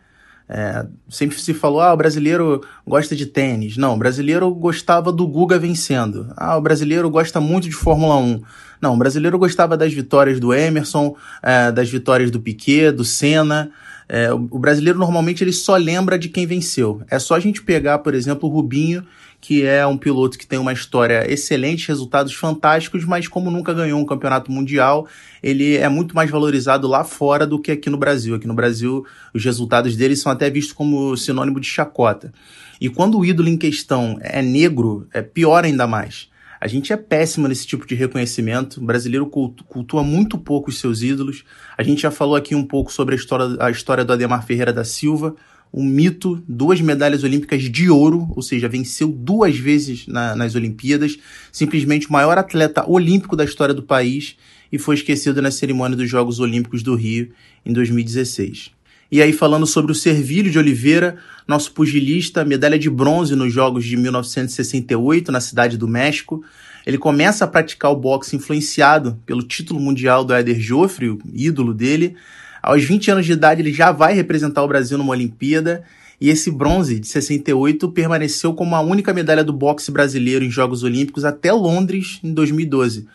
É, 0.49 0.87
sempre 1.11 1.39
se 1.39 1.53
falou, 1.53 1.81
ah, 1.81 1.93
o 1.93 1.97
brasileiro 1.97 2.63
gosta 2.87 3.15
de 3.15 3.27
tênis. 3.27 3.77
Não, 3.77 3.95
o 3.95 3.99
brasileiro 3.99 4.51
gostava 4.55 5.13
do 5.13 5.27
Guga 5.27 5.59
vencendo. 5.59 6.33
Ah, 6.37 6.57
o 6.57 6.61
brasileiro 6.61 7.11
gosta 7.11 7.39
muito 7.39 7.69
de 7.69 7.75
Fórmula 7.75 8.17
1. 8.17 8.43
Não, 8.81 8.95
o 8.95 8.97
brasileiro 8.97 9.39
gostava 9.39 9.77
das 9.77 9.93
vitórias 9.93 10.41
do 10.41 10.55
Emerson, 10.55 11.15
é, 11.43 11.71
das 11.71 11.91
vitórias 11.91 12.31
do 12.31 12.41
Piquet, 12.41 12.93
do 12.93 13.05
Senna. 13.05 13.71
É, 14.09 14.33
o 14.33 14.59
brasileiro 14.59 14.99
normalmente 14.99 15.45
ele 15.45 15.53
só 15.53 15.77
lembra 15.77 16.19
de 16.19 16.31
quem 16.31 16.47
venceu. 16.47 17.03
É 17.11 17.19
só 17.19 17.35
a 17.35 17.41
gente 17.41 17.63
pegar, 17.63 17.99
por 17.99 18.15
exemplo, 18.15 18.49
o 18.49 18.53
Rubinho 18.53 19.05
que 19.41 19.65
é 19.65 19.87
um 19.87 19.97
piloto 19.97 20.37
que 20.37 20.47
tem 20.47 20.59
uma 20.59 20.73
história 20.73 21.31
excelente, 21.31 21.89
resultados 21.89 22.35
fantásticos, 22.35 23.05
mas 23.05 23.29
como 23.29 23.51
nunca 23.51 23.73
ganhou 23.73 24.01
um 24.01 24.05
campeonato 24.05 24.51
mundial, 24.51 25.07
ele 25.43 25.77
é 25.77 25.89
muito 25.89 26.15
mais 26.15 26.31
valorizado 26.31 26.89
lá 26.89 27.05
fora 27.05 27.47
do 27.47 27.61
que 27.61 27.71
aqui 27.71 27.89
no 27.89 27.97
Brasil. 27.97 28.35
Aqui 28.35 28.47
no 28.47 28.55
Brasil, 28.55 29.07
os 29.33 29.45
resultados 29.45 29.97
dele 29.97 30.17
são 30.17 30.33
até 30.33 30.51
vistos 30.51 30.73
como 30.73 31.17
sinônimo 31.17 31.61
de 31.61 31.69
chacota. 31.69 32.33
E 32.81 32.89
quando 32.89 33.19
o 33.19 33.25
ídolo 33.25 33.49
em 33.49 33.57
questão 33.57 34.19
é 34.21 34.43
negro, 34.43 35.07
é 35.13 35.23
pior 35.23 35.65
ainda 35.65 35.87
mais. 35.87 36.29
A 36.61 36.67
gente 36.67 36.93
é 36.93 36.97
péssimo 36.97 37.47
nesse 37.47 37.65
tipo 37.67 37.87
de 37.87 37.95
reconhecimento. 37.95 38.81
O 38.81 38.85
brasileiro 38.85 39.27
cultua 39.27 40.03
muito 40.03 40.37
pouco 40.37 40.71
os 40.71 40.79
seus 40.81 41.03
ídolos. 41.03 41.45
A 41.77 41.85
gente 41.85 42.03
já 42.03 42.11
falou 42.11 42.35
aqui 42.35 42.55
um 42.55 42.65
pouco 42.65 42.93
sobre 42.93 43.15
a 43.15 43.19
história, 43.19 43.57
a 43.61 43.71
história 43.71 44.05
do 44.05 44.13
Ademar 44.13 44.45
Ferreira 44.45 44.73
da 44.73 44.83
Silva, 44.83 45.37
um 45.73 45.85
mito, 45.85 46.43
duas 46.49 46.81
medalhas 46.81 47.25
olímpicas 47.25 47.63
de 47.63 47.91
ouro, 47.91 48.29
ou 48.35 48.43
seja, 48.43 48.69
venceu 48.69 49.09
duas 49.09 49.57
vezes 49.57 50.07
na, 50.07 50.35
nas 50.35 50.55
Olimpíadas, 50.55 51.19
simplesmente 51.53 52.09
o 52.09 52.13
maior 52.13 52.39
atleta 52.39 52.89
olímpico 52.89 53.37
da 53.37 53.45
história 53.45 53.75
do 53.75 53.83
país 53.83 54.37
e 54.73 54.79
foi 54.79 54.95
esquecido 54.95 55.41
na 55.41 55.51
cerimônia 55.51 55.97
dos 55.97 56.09
Jogos 56.09 56.41
Olímpicos 56.41 56.83
do 56.83 56.95
Rio 56.95 57.31
em 57.65 57.73
2016. 57.73 58.71
E 59.11 59.23
aí, 59.23 59.33
falando 59.33 59.67
sobre 59.67 59.91
o 59.91 59.95
Servílio 59.95 60.53
de 60.53 60.59
Oliveira, 60.59 61.17
nosso 61.47 61.73
pugilista, 61.73 62.45
medalha 62.45 62.79
de 62.79 62.91
bronze 62.91 63.35
nos 63.35 63.51
Jogos 63.53 63.87
de 63.87 63.97
1968, 63.97 65.33
na 65.33 65.41
cidade 65.41 65.79
do 65.79 65.89
México. 65.89 66.45
Ele 66.87 66.99
começa 66.99 67.45
a 67.45 67.49
praticar 67.49 67.91
o 67.91 67.97
boxe 67.97 68.37
influenciado 68.37 69.19
pelo 69.25 69.43
título 69.43 69.81
mundial 69.81 70.25
do 70.25 70.35
Éder 70.35 70.61
Joffre, 70.61 71.09
o 71.09 71.19
ídolo 71.33 71.73
dele, 71.73 72.17
aos 72.63 72.85
20 72.85 73.11
anos 73.11 73.27
de 73.27 73.33
idade, 73.33 73.63
ele 73.63 73.73
já 73.73 73.93
vai 73.93 74.15
representar 74.15 74.63
o 74.63 74.69
Brasil 74.69 74.99
numa 74.99 75.13
Olimpíada. 75.13 75.85
E 76.21 76.29
esse 76.29 76.51
bronze 76.51 76.99
de 76.99 77.07
68 77.07 77.89
permaneceu 77.91 78.53
como 78.53 78.75
a 78.75 78.81
única 78.81 79.15
medalha 79.15 79.45
do 79.45 79.53
boxe 79.53 79.91
brasileiro 79.91 80.45
em 80.45 80.51
Jogos 80.51 80.83
Olímpicos 80.83 81.25
até 81.25 81.53
Londres 81.53 82.19
em 82.25 82.35
2012, 82.35 83.07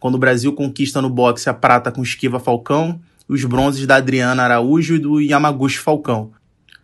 quando 0.00 0.14
o 0.14 0.18
Brasil 0.18 0.52
conquista 0.54 1.02
no 1.02 1.10
boxe 1.10 1.50
a 1.50 1.54
prata 1.54 1.92
com 1.92 2.02
Esquiva 2.02 2.40
Falcão 2.40 2.98
e 3.28 3.34
os 3.34 3.44
bronzes 3.44 3.86
da 3.86 3.96
Adriana 3.96 4.42
Araújo 4.42 4.94
e 4.94 4.98
do 4.98 5.20
Yamaguchi 5.20 5.78
Falcão. 5.78 6.32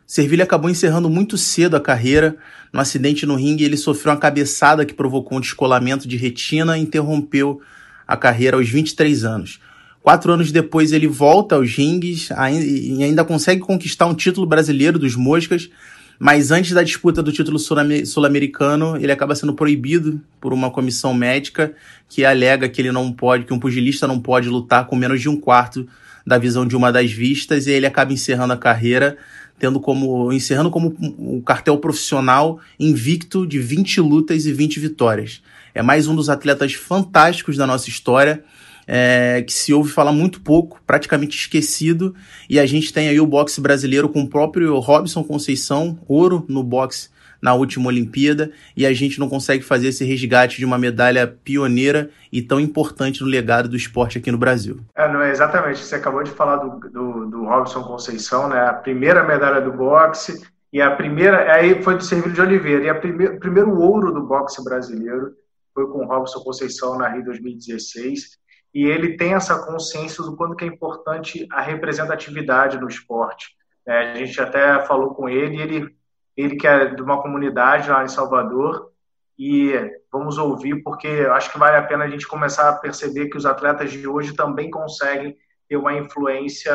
Servilha 0.06 0.44
acabou 0.44 0.68
encerrando 0.68 1.08
muito 1.08 1.38
cedo 1.38 1.74
a 1.74 1.80
carreira. 1.80 2.36
No 2.70 2.80
acidente 2.80 3.24
no 3.24 3.34
ringue, 3.34 3.64
ele 3.64 3.78
sofreu 3.78 4.12
uma 4.12 4.18
cabeçada 4.18 4.84
que 4.84 4.92
provocou 4.92 5.38
um 5.38 5.40
descolamento 5.40 6.06
de 6.06 6.18
retina 6.18 6.76
e 6.76 6.82
interrompeu 6.82 7.62
a 8.06 8.14
carreira 8.14 8.58
aos 8.58 8.68
23 8.68 9.24
anos. 9.24 9.58
Quatro 10.02 10.32
anos 10.32 10.50
depois 10.50 10.90
ele 10.90 11.06
volta 11.06 11.54
aos 11.54 11.70
rings 11.76 12.30
e 12.30 13.02
ainda 13.04 13.24
consegue 13.24 13.60
conquistar 13.60 14.06
um 14.06 14.14
título 14.14 14.44
brasileiro 14.44 14.98
dos 14.98 15.14
Moscas, 15.14 15.70
mas 16.18 16.50
antes 16.50 16.72
da 16.72 16.82
disputa 16.82 17.22
do 17.22 17.30
título 17.30 17.56
sul-americano, 17.58 18.96
ele 18.96 19.12
acaba 19.12 19.34
sendo 19.36 19.54
proibido 19.54 20.20
por 20.40 20.52
uma 20.52 20.70
comissão 20.70 21.14
médica 21.14 21.72
que 22.08 22.24
alega 22.24 22.68
que 22.68 22.80
ele 22.80 22.90
não 22.90 23.12
pode, 23.12 23.44
que 23.44 23.54
um 23.54 23.60
pugilista 23.60 24.06
não 24.08 24.18
pode 24.18 24.48
lutar 24.48 24.86
com 24.86 24.96
menos 24.96 25.20
de 25.20 25.28
um 25.28 25.36
quarto 25.36 25.86
da 26.26 26.36
visão 26.36 26.66
de 26.66 26.76
uma 26.76 26.92
das 26.92 27.10
vistas, 27.12 27.66
e 27.66 27.70
ele 27.70 27.86
acaba 27.86 28.12
encerrando 28.12 28.52
a 28.52 28.56
carreira, 28.56 29.16
tendo 29.58 29.78
como 29.80 30.32
encerrando 30.32 30.70
como 30.70 30.96
um 30.98 31.40
cartel 31.40 31.78
profissional 31.78 32.60
invicto 32.78 33.46
de 33.46 33.60
20 33.60 34.00
lutas 34.00 34.46
e 34.46 34.52
20 34.52 34.80
vitórias. 34.80 35.42
É 35.74 35.82
mais 35.82 36.06
um 36.06 36.14
dos 36.14 36.28
atletas 36.28 36.74
fantásticos 36.74 37.56
da 37.56 37.66
nossa 37.66 37.88
história 37.88 38.44
é, 38.86 39.42
que 39.42 39.52
se 39.52 39.72
ouve 39.72 39.90
falar 39.90 40.12
muito 40.12 40.40
pouco, 40.40 40.80
praticamente 40.86 41.36
esquecido, 41.36 42.14
e 42.48 42.58
a 42.58 42.66
gente 42.66 42.92
tem 42.92 43.08
aí 43.08 43.20
o 43.20 43.26
boxe 43.26 43.60
brasileiro 43.60 44.08
com 44.08 44.22
o 44.22 44.28
próprio 44.28 44.78
Robson 44.78 45.22
Conceição, 45.24 45.98
ouro 46.08 46.44
no 46.48 46.62
boxe 46.62 47.10
na 47.42 47.54
última 47.54 47.88
Olimpíada 47.88 48.52
e 48.76 48.86
a 48.86 48.92
gente 48.92 49.18
não 49.18 49.28
consegue 49.28 49.64
fazer 49.64 49.88
esse 49.88 50.04
resgate 50.04 50.58
de 50.58 50.64
uma 50.64 50.78
medalha 50.78 51.26
pioneira 51.26 52.08
e 52.30 52.40
tão 52.40 52.60
importante 52.60 53.20
no 53.20 53.26
legado 53.26 53.68
do 53.68 53.76
esporte 53.76 54.16
aqui 54.16 54.30
no 54.30 54.38
Brasil. 54.38 54.78
É, 54.94 55.12
não 55.12 55.20
é 55.20 55.32
exatamente. 55.32 55.80
Você 55.80 55.96
acabou 55.96 56.22
de 56.22 56.30
falar 56.30 56.56
do, 56.56 56.88
do, 56.88 57.26
do 57.26 57.44
Robson 57.44 57.82
Conceição, 57.82 58.48
né? 58.48 58.60
A 58.60 58.72
primeira 58.72 59.24
medalha 59.24 59.60
do 59.60 59.72
boxe 59.72 60.40
e 60.72 60.80
a 60.80 60.92
primeira 60.92 61.52
aí 61.52 61.82
foi 61.82 61.96
do 61.96 62.04
Servilho 62.04 62.32
de 62.32 62.40
Oliveira 62.40 62.84
e 62.84 62.88
a 62.88 62.94
primeir, 62.94 63.32
o 63.32 63.40
primeiro 63.40 63.76
ouro 63.76 64.12
do 64.12 64.22
boxe 64.22 64.62
brasileiro 64.62 65.32
foi 65.74 65.86
com 65.88 66.04
o 66.04 66.06
Robson 66.06 66.40
Conceição 66.40 66.96
na 66.96 67.08
Rio 67.08 67.24
2016 67.24 68.38
e 68.74 68.84
ele 68.84 69.16
tem 69.16 69.34
essa 69.34 69.58
consciência 69.66 70.22
do 70.24 70.36
quanto 70.36 70.56
que 70.56 70.64
é 70.64 70.68
importante 70.68 71.46
a 71.50 71.60
representatividade 71.60 72.78
no 72.78 72.88
esporte. 72.88 73.54
É, 73.86 74.12
a 74.12 74.14
gente 74.14 74.40
até 74.40 74.84
falou 74.86 75.14
com 75.14 75.28
ele, 75.28 75.60
ele 75.60 75.96
ele 76.36 76.56
que 76.56 76.66
é 76.66 76.86
de 76.86 77.02
uma 77.02 77.20
comunidade 77.20 77.90
lá 77.90 78.02
em 78.04 78.08
Salvador 78.08 78.90
e 79.38 79.72
vamos 80.10 80.38
ouvir 80.38 80.82
porque 80.82 81.08
acho 81.30 81.50
que 81.50 81.58
vale 81.58 81.76
a 81.76 81.82
pena 81.82 82.04
a 82.04 82.08
gente 82.08 82.26
começar 82.26 82.68
a 82.68 82.76
perceber 82.76 83.28
que 83.28 83.36
os 83.36 83.46
atletas 83.46 83.92
de 83.92 84.06
hoje 84.06 84.34
também 84.34 84.70
conseguem 84.70 85.36
ter 85.68 85.76
uma 85.76 85.92
influência 85.94 86.72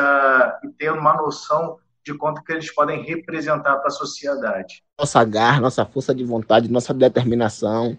e 0.64 0.68
ter 0.78 0.92
uma 0.92 1.14
noção 1.14 1.78
de 2.04 2.14
quanto 2.14 2.42
que 2.42 2.52
eles 2.52 2.72
podem 2.74 3.02
representar 3.02 3.76
para 3.76 3.88
a 3.88 3.90
sociedade. 3.90 4.82
Nossa 4.98 5.22
garra, 5.24 5.60
nossa 5.60 5.84
força 5.84 6.14
de 6.14 6.24
vontade, 6.24 6.70
nossa 6.70 6.94
determinação, 6.94 7.98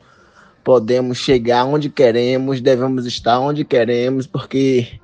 podemos 0.70 1.18
chegar 1.18 1.66
onde 1.66 1.90
queremos, 1.90 2.62
devemos 2.62 3.08
estar 3.08 3.40
onde 3.40 3.66
queremos, 3.66 4.28
porque 4.28 5.00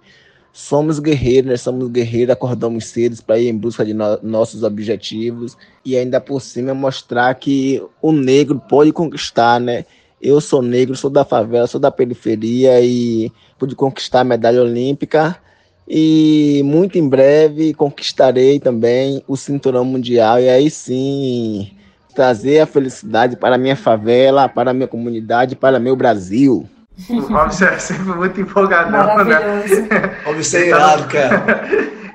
somos 0.53 0.99
guerreiros, 0.99 1.49
né? 1.49 1.57
somos 1.57 1.87
guerreiros, 1.87 2.33
acordamos 2.33 2.85
cedo 2.85 3.19
para 3.23 3.39
ir 3.39 3.47
em 3.47 3.57
busca 3.57 3.83
de 3.83 3.91
no 3.91 4.19
nossos 4.21 4.61
objetivos 4.61 5.57
e 5.83 5.97
ainda 5.97 6.21
por 6.21 6.39
cima 6.39 6.75
mostrar 6.75 7.33
que 7.33 7.81
o 7.99 8.11
negro 8.11 8.61
pode 8.69 8.91
conquistar, 8.91 9.59
né? 9.59 9.85
Eu 10.21 10.39
sou 10.39 10.61
negro, 10.61 10.95
sou 10.95 11.09
da 11.09 11.25
favela, 11.25 11.65
sou 11.65 11.81
da 11.81 11.89
periferia 11.89 12.79
e 12.81 13.31
pude 13.57 13.75
conquistar 13.75 14.19
a 14.19 14.23
medalha 14.23 14.61
olímpica 14.61 15.35
e 15.87 16.61
muito 16.63 16.99
em 16.99 17.09
breve 17.09 17.73
conquistarei 17.73 18.59
também 18.59 19.23
o 19.27 19.35
cinturão 19.35 19.83
mundial 19.83 20.39
e 20.39 20.47
aí 20.47 20.69
sim 20.69 21.71
trazer 22.15 22.61
a 22.61 22.65
felicidade 22.65 23.35
para 23.35 23.55
a 23.55 23.57
minha 23.57 23.75
favela, 23.75 24.47
para 24.47 24.71
a 24.71 24.73
minha 24.73 24.87
comunidade, 24.87 25.55
para 25.55 25.79
meu 25.79 25.95
Brasil. 25.95 26.67
O 27.09 27.19
Robson 27.19 27.65
é 27.65 27.77
sempre 27.77 28.13
muito 28.13 28.39
empolgadão, 28.39 29.23
né? 29.25 30.21
Robson 30.25 30.57
é 30.57 30.67
irado, 30.67 31.07
cara. 31.11 31.67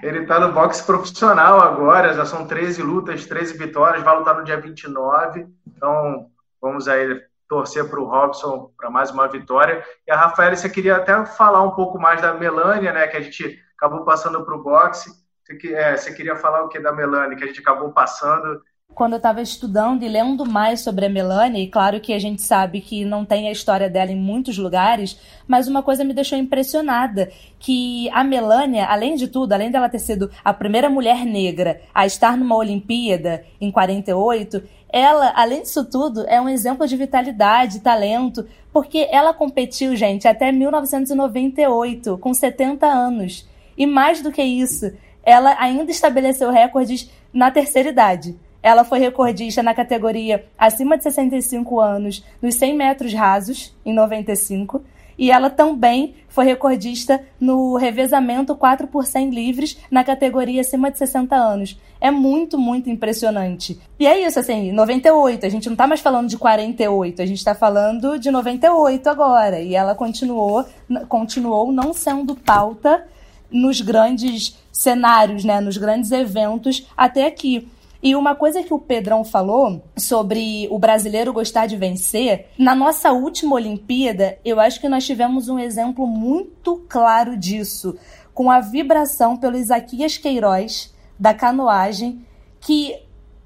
Ele 0.03 0.25
tá 0.25 0.41
no 0.41 0.53
boxe 0.53 0.83
profissional 0.83 1.61
agora, 1.61 2.15
já 2.15 2.25
são 2.25 2.47
13 2.47 2.83
lutas, 2.83 3.27
13 3.27 3.59
vitórias, 3.59 4.03
vai 4.03 4.17
lutar 4.17 4.35
no 4.35 4.45
dia 4.45 4.59
29. 4.59 5.47
Então, 5.67 6.27
vamos 6.61 6.89
aí 6.89 7.21
torcer 7.47 7.85
para 7.91 8.01
o 8.01 8.07
Robson 8.07 8.71
para 8.79 8.89
mais 8.89 9.11
uma 9.11 9.29
vitória. 9.29 9.85
E 10.07 10.11
a 10.11 10.17
Rafaela, 10.17 10.57
você 10.57 10.71
queria 10.71 10.97
até 10.97 11.27
falar 11.27 11.63
um 11.63 11.73
pouco 11.73 11.99
mais 11.99 12.23
da 12.23 12.33
Melânia, 12.33 12.93
né? 12.93 13.07
Que 13.07 13.19
a 13.19 13.21
gente 13.21 13.61
acabou 13.77 14.05
passando 14.05 14.43
para 14.43 14.55
o 14.55 14.63
boxe. 14.63 15.11
Você, 15.45 15.75
é, 15.75 15.97
você 15.97 16.15
queria 16.15 16.37
falar 16.37 16.63
o 16.63 16.69
que 16.69 16.81
da 16.81 16.93
Melânia, 16.93 17.37
que 17.37 17.45
a 17.45 17.47
gente 17.47 17.61
acabou 17.61 17.93
passando 17.93 18.63
quando 18.95 19.13
eu 19.13 19.17
estava 19.19 19.41
estudando 19.41 20.03
e 20.03 20.09
lendo 20.09 20.45
mais 20.45 20.81
sobre 20.81 21.07
a 21.07 21.09
Melanie, 21.09 21.65
e 21.65 21.69
claro 21.69 22.01
que 22.01 22.13
a 22.13 22.19
gente 22.19 22.43
sabe 22.43 22.81
que 22.81 23.05
não 23.05 23.25
tem 23.25 23.49
a 23.49 23.53
história 23.53 23.89
dela 23.89 24.13
em 24.13 24.17
muitos 24.17 24.59
lugares, 24.59 25.19
mas 25.47 25.69
uma 25.69 25.83
coisa 25.83 26.05
me 26.05 26.13
deixou 26.13 26.37
impressionada, 26.37 27.31
que 27.59 28.11
a 28.11 28.23
Melania, 28.23 28.87
além 28.87 29.15
de 29.15 29.29
tudo, 29.29 29.53
além 29.53 29.71
dela 29.71 29.89
ter 29.89 29.99
sido 29.99 30.31
a 30.45 30.53
primeira 30.53 30.91
mulher 30.91 31.25
negra 31.25 31.81
a 31.95 32.05
estar 32.05 32.37
numa 32.37 32.57
Olimpíada 32.57 33.45
em 33.61 33.71
48, 33.71 34.63
ela, 34.93 35.33
além 35.37 35.63
disso 35.63 35.85
tudo, 35.85 36.27
é 36.27 36.41
um 36.41 36.49
exemplo 36.49 36.87
de 36.87 36.97
vitalidade, 36.97 37.81
talento, 37.81 38.47
porque 38.73 39.09
ela 39.11 39.33
competiu, 39.33 39.95
gente, 39.97 40.27
até 40.27 40.51
1998, 40.51 42.19
com 42.19 42.35
70 42.35 42.87
anos. 42.87 43.49
E 43.79 43.87
mais 43.87 44.21
do 44.21 44.33
que 44.33 44.43
isso, 44.43 44.93
ela 45.23 45.57
ainda 45.59 45.91
estabeleceu 45.91 46.51
recordes 46.51 47.11
na 47.33 47.51
terceira 47.51 47.91
idade. 47.91 48.37
Ela 48.63 48.85
foi 48.85 48.99
recordista 48.99 49.63
na 49.63 49.75
categoria 49.75 50.45
acima 50.59 50.97
de 50.97 51.05
65 51.05 51.81
anos 51.81 52.25
nos 52.43 52.55
100 52.57 52.77
metros 52.77 53.15
rasos, 53.15 53.75
em 53.85 53.93
95. 53.93 54.83
E 55.21 55.31
ela 55.31 55.51
também 55.51 56.15
foi 56.29 56.47
recordista 56.47 57.23
no 57.39 57.77
revezamento 57.77 58.57
4 58.57 58.87
por 58.87 59.05
100 59.05 59.29
livres 59.29 59.77
na 59.91 60.03
categoria 60.03 60.63
acima 60.63 60.91
de 60.91 60.97
60 60.97 61.37
anos. 61.37 61.79
É 62.01 62.11
muito, 62.11 62.57
muito 62.57 62.89
impressionante. 62.89 63.79
E 63.99 64.07
é 64.07 64.27
isso, 64.27 64.41
assim, 64.41 64.73
98. 64.73 65.45
A 65.45 65.49
gente 65.51 65.69
não 65.69 65.77
tá 65.77 65.87
mais 65.87 66.01
falando 66.01 66.27
de 66.27 66.39
48, 66.39 67.21
a 67.21 67.27
gente 67.27 67.45
tá 67.45 67.55
falando 67.55 68.19
de 68.19 68.31
98 68.31 69.11
agora. 69.11 69.61
E 69.61 69.75
ela 69.75 69.95
continuou, 69.95 70.65
continuou 71.07 71.71
não 71.71 71.93
sendo 71.93 72.35
pauta 72.35 73.05
nos 73.51 73.83
grandes 73.83 74.57
cenários, 74.73 75.45
né, 75.45 75.61
nos 75.61 75.77
grandes 75.77 76.11
eventos 76.13 76.87
até 76.97 77.27
aqui. 77.27 77.69
E 78.03 78.17
uma 78.17 78.35
coisa 78.35 78.63
que 78.63 78.73
o 78.73 78.79
Pedrão 78.79 79.25
falou 79.25 79.83
sobre 79.97 80.67
o 80.71 80.79
brasileiro 80.79 81.33
gostar 81.33 81.67
de 81.67 81.77
vencer, 81.77 82.47
na 82.59 82.75
nossa 82.75 83.13
última 83.13 83.57
Olimpíada, 83.57 84.39
eu 84.45 84.59
acho 84.59 84.81
que 84.81 84.89
nós 84.89 85.05
tivemos 85.05 85.49
um 85.49 85.59
exemplo 85.59 86.07
muito 86.07 86.83
claro 86.89 87.37
disso, 87.37 87.97
com 88.33 88.51
a 88.51 88.61
vibração 88.61 89.37
pelo 89.37 89.57
Isaquias 89.57 90.17
Queiroz 90.17 90.95
da 91.19 91.35
canoagem, 91.35 92.25
que 92.59 92.97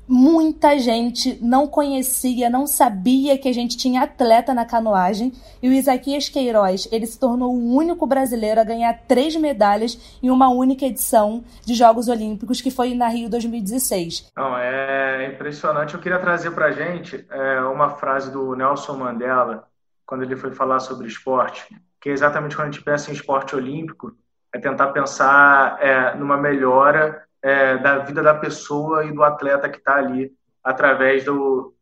muita 0.06 0.78
gente 0.78 1.38
não 1.42 1.66
conhecia, 1.66 2.50
não 2.50 2.66
sabia 2.66 3.38
que 3.38 3.48
a 3.48 3.52
gente 3.52 3.76
tinha 3.76 4.02
atleta 4.02 4.52
na 4.52 4.64
canoagem. 4.64 5.32
E 5.62 5.68
o 5.68 5.72
Isaquias 5.72 6.28
Queiroz, 6.28 6.88
ele 6.92 7.06
se 7.06 7.18
tornou 7.18 7.54
o 7.54 7.74
único 7.74 8.06
brasileiro 8.06 8.60
a 8.60 8.64
ganhar 8.64 8.92
três 9.08 9.34
medalhas 9.36 10.18
em 10.22 10.30
uma 10.30 10.48
única 10.48 10.84
edição 10.84 11.42
de 11.64 11.74
Jogos 11.74 12.08
Olímpicos, 12.08 12.60
que 12.60 12.70
foi 12.70 12.94
na 12.94 13.08
Rio 13.08 13.28
2016. 13.28 14.32
Não, 14.36 14.56
é 14.56 15.26
impressionante. 15.26 15.94
Eu 15.94 16.00
queria 16.00 16.18
trazer 16.18 16.50
para 16.50 16.66
a 16.66 16.72
gente 16.72 17.26
é, 17.30 17.60
uma 17.62 17.90
frase 17.90 18.30
do 18.30 18.54
Nelson 18.54 18.96
Mandela, 18.96 19.66
quando 20.06 20.22
ele 20.22 20.36
foi 20.36 20.52
falar 20.52 20.80
sobre 20.80 21.06
esporte, 21.06 21.64
que 22.00 22.10
é 22.10 22.12
exatamente 22.12 22.54
quando 22.54 22.68
a 22.68 22.70
gente 22.70 22.84
pensa 22.84 23.10
em 23.10 23.14
esporte 23.14 23.56
olímpico, 23.56 24.14
é 24.52 24.58
tentar 24.58 24.88
pensar 24.88 25.78
é, 25.80 26.14
numa 26.14 26.36
melhora 26.36 27.24
é, 27.44 27.76
da 27.76 27.98
vida 27.98 28.22
da 28.22 28.32
pessoa 28.32 29.04
e 29.04 29.12
do 29.12 29.22
atleta 29.22 29.68
que 29.68 29.76
está 29.76 29.96
ali 29.96 30.32
através 30.62 31.24
do, 31.24 31.74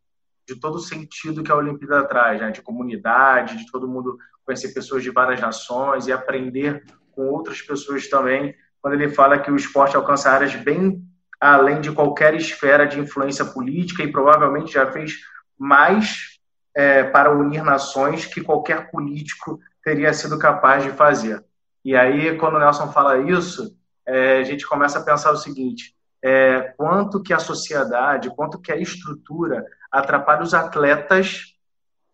de 0.44 0.56
todo 0.56 0.74
o 0.74 0.80
sentido 0.80 1.44
que 1.44 1.52
a 1.52 1.56
Olimpíada 1.56 2.04
traz, 2.04 2.40
né? 2.40 2.50
de 2.50 2.60
comunidade, 2.60 3.56
de 3.56 3.70
todo 3.70 3.86
mundo 3.86 4.18
conhecer 4.44 4.74
pessoas 4.74 5.04
de 5.04 5.10
várias 5.10 5.40
nações 5.40 6.08
e 6.08 6.12
aprender 6.12 6.82
com 7.12 7.28
outras 7.28 7.62
pessoas 7.62 8.08
também, 8.08 8.52
quando 8.80 8.94
ele 8.94 9.08
fala 9.08 9.38
que 9.38 9.52
o 9.52 9.56
esporte 9.56 9.94
alcança 9.94 10.32
áreas 10.32 10.52
bem 10.56 11.00
além 11.40 11.80
de 11.80 11.92
qualquer 11.92 12.34
esfera 12.34 12.84
de 12.84 12.98
influência 12.98 13.44
política 13.44 14.02
e 14.02 14.10
provavelmente 14.10 14.72
já 14.72 14.90
fez 14.90 15.14
mais 15.56 16.40
é, 16.74 17.04
para 17.04 17.32
unir 17.32 17.62
nações 17.62 18.26
que 18.26 18.40
qualquer 18.40 18.90
político 18.90 19.60
teria 19.84 20.12
sido 20.12 20.38
capaz 20.38 20.82
de 20.82 20.90
fazer. 20.90 21.44
E 21.84 21.94
aí, 21.94 22.36
quando 22.36 22.56
o 22.56 22.58
Nelson 22.58 22.90
fala 22.92 23.18
isso, 23.18 23.76
é, 24.06 24.38
a 24.38 24.44
gente 24.44 24.66
começa 24.66 24.98
a 24.98 25.04
pensar 25.04 25.32
o 25.32 25.36
seguinte: 25.36 25.94
é, 26.22 26.74
quanto 26.76 27.22
que 27.22 27.32
a 27.32 27.38
sociedade, 27.38 28.30
quanto 28.30 28.60
que 28.60 28.72
a 28.72 28.76
estrutura 28.76 29.64
atrapalha 29.90 30.42
os 30.42 30.54
atletas 30.54 31.56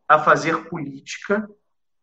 a 0.07 0.19
fazer 0.19 0.69
política, 0.69 1.49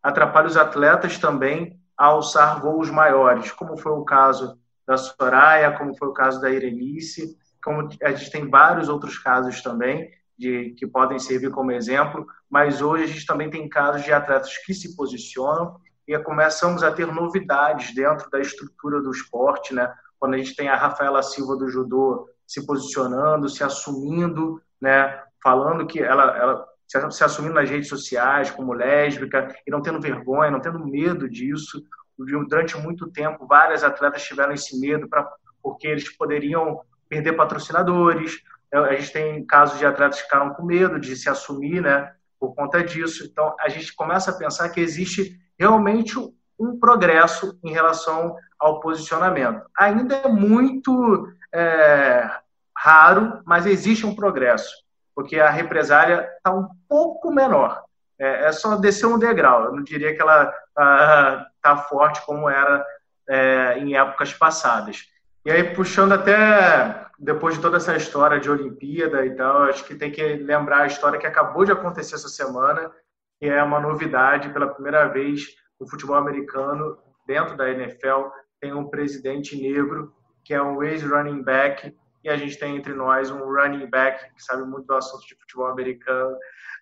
atrapalha 0.02 0.46
os 0.46 0.56
atletas 0.56 1.18
também 1.18 1.80
a 1.96 2.06
alçar 2.06 2.60
voos 2.60 2.90
maiores, 2.90 3.50
como 3.50 3.76
foi 3.76 3.92
o 3.92 4.04
caso 4.04 4.58
da 4.86 4.96
Soraya, 4.96 5.72
como 5.72 5.96
foi 5.96 6.08
o 6.08 6.12
caso 6.12 6.40
da 6.40 6.50
Irenice, 6.50 7.36
como 7.62 7.88
a 8.02 8.12
gente 8.12 8.30
tem 8.30 8.48
vários 8.48 8.88
outros 8.88 9.18
casos 9.18 9.60
também 9.60 10.08
de 10.38 10.70
que 10.78 10.86
podem 10.86 11.18
servir 11.18 11.50
como 11.50 11.72
exemplo, 11.72 12.26
mas 12.48 12.80
hoje 12.80 13.04
a 13.04 13.06
gente 13.06 13.26
também 13.26 13.50
tem 13.50 13.68
casos 13.68 14.04
de 14.04 14.12
atletas 14.12 14.56
que 14.58 14.72
se 14.74 14.94
posicionam 14.94 15.80
e 16.06 16.18
começamos 16.18 16.82
a 16.82 16.92
ter 16.92 17.06
novidades 17.06 17.94
dentro 17.94 18.30
da 18.30 18.40
estrutura 18.40 19.00
do 19.00 19.10
esporte, 19.10 19.74
né? 19.74 19.92
Quando 20.18 20.34
a 20.34 20.38
gente 20.38 20.54
tem 20.54 20.68
a 20.68 20.76
Rafaela 20.76 21.22
Silva 21.22 21.56
do 21.56 21.68
judô 21.68 22.28
se 22.46 22.64
posicionando, 22.64 23.48
se 23.48 23.64
assumindo, 23.64 24.60
né? 24.80 25.20
Falando 25.42 25.86
que 25.86 26.00
ela, 26.00 26.36
ela 26.36 26.66
se 27.10 27.24
assumindo 27.24 27.54
nas 27.54 27.68
redes 27.68 27.88
sociais 27.88 28.50
como 28.50 28.72
lésbica 28.72 29.54
e 29.66 29.70
não 29.70 29.82
tendo 29.82 30.00
vergonha, 30.00 30.50
não 30.50 30.60
tendo 30.60 30.84
medo 30.86 31.28
disso. 31.28 31.82
Durante 32.16 32.76
muito 32.78 33.10
tempo, 33.10 33.46
várias 33.46 33.82
atletas 33.82 34.22
tiveram 34.22 34.52
esse 34.52 34.78
medo 34.80 35.08
para 35.08 35.28
porque 35.62 35.88
eles 35.88 36.08
poderiam 36.16 36.80
perder 37.08 37.32
patrocinadores. 37.32 38.40
A 38.72 38.94
gente 38.94 39.12
tem 39.12 39.44
casos 39.44 39.78
de 39.78 39.84
atletas 39.84 40.18
que 40.18 40.24
ficaram 40.24 40.54
com 40.54 40.64
medo 40.64 41.00
de 41.00 41.16
se 41.16 41.28
assumir, 41.28 41.82
né? 41.82 42.14
Por 42.38 42.54
conta 42.54 42.84
disso. 42.84 43.26
Então, 43.26 43.56
a 43.58 43.68
gente 43.68 43.92
começa 43.94 44.30
a 44.30 44.34
pensar 44.34 44.68
que 44.68 44.80
existe 44.80 45.36
realmente 45.58 46.18
um 46.58 46.78
progresso 46.78 47.58
em 47.62 47.70
relação 47.70 48.36
ao 48.58 48.80
posicionamento. 48.80 49.62
Ainda 49.78 50.16
é 50.16 50.28
muito 50.28 51.28
é, 51.52 52.30
raro, 52.76 53.40
mas 53.44 53.66
existe 53.66 54.06
um 54.06 54.14
progresso. 54.14 54.84
porque 55.14 55.40
a 55.40 55.48
represália 55.48 56.28
está 56.36 56.52
um 56.52 56.68
pouco 56.86 57.32
menor. 57.32 57.82
É, 58.18 58.46
é, 58.46 58.52
só 58.52 58.76
descer 58.76 59.06
um 59.06 59.18
degrau. 59.18 59.64
Eu 59.64 59.72
não 59.72 59.82
diria 59.82 60.14
que 60.14 60.20
ela 60.20 60.52
está 60.68 61.46
tá 61.62 61.76
forte 61.76 62.20
como 62.26 62.50
era 62.50 62.84
é, 63.26 63.78
em 63.78 63.96
épocas 63.96 64.34
passadas. 64.34 65.04
E 65.44 65.50
aí, 65.50 65.74
puxando 65.74 66.12
até 66.12 67.06
depois 67.18 67.54
de 67.54 67.62
toda 67.62 67.78
essa 67.78 67.96
história 67.96 68.38
de 68.38 68.50
Olimpíada 68.50 69.24
e 69.24 69.34
tal, 69.34 69.62
acho 69.62 69.84
que 69.84 69.94
tem 69.94 70.10
que 70.10 70.22
lembrar 70.22 70.82
a 70.82 70.86
história 70.86 71.18
que 71.18 71.26
acabou 71.26 71.64
de 71.64 71.72
acontecer 71.72 72.14
essa 72.14 72.28
semana, 72.28 72.90
que 73.38 73.46
é 73.46 73.62
uma 73.62 73.80
novidade 73.80 74.48
pela 74.50 74.68
primeira 74.68 75.06
vez 75.08 75.42
no 75.80 75.88
futebol 75.88 76.16
americano, 76.16 76.96
dentro 77.26 77.56
da 77.56 77.70
NFL, 77.70 78.28
tem 78.60 78.72
um 78.72 78.88
presidente 78.88 79.60
negro, 79.60 80.12
que 80.44 80.54
é 80.54 80.62
um 80.62 80.82
ex-running 80.82 81.42
back, 81.42 81.94
e 82.24 82.28
a 82.28 82.36
gente 82.36 82.58
tem 82.58 82.76
entre 82.76 82.94
nós 82.94 83.30
um 83.30 83.38
running 83.38 83.86
back 83.86 84.24
que 84.34 84.42
sabe 84.42 84.64
muito 84.64 84.86
do 84.86 84.94
assunto 84.94 85.26
de 85.26 85.36
futebol 85.36 85.66
americano. 85.66 86.36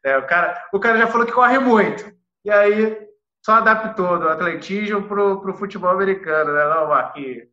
É, 0.05 0.17
o, 0.17 0.27
cara, 0.27 0.69
o 0.73 0.79
cara 0.79 0.99
já 0.99 1.07
falou 1.07 1.27
que 1.27 1.33
corre 1.33 1.59
muito, 1.59 2.13
e 2.45 2.51
aí 2.51 3.09
só 3.45 3.53
adaptou 3.53 4.19
do 4.19 4.29
atletismo 4.29 5.03
pro, 5.03 5.41
pro 5.41 5.57
futebol 5.57 5.91
americano, 5.91 6.53
né, 6.53 6.65
não, 6.65 6.89
Marquinhos? 6.89 7.47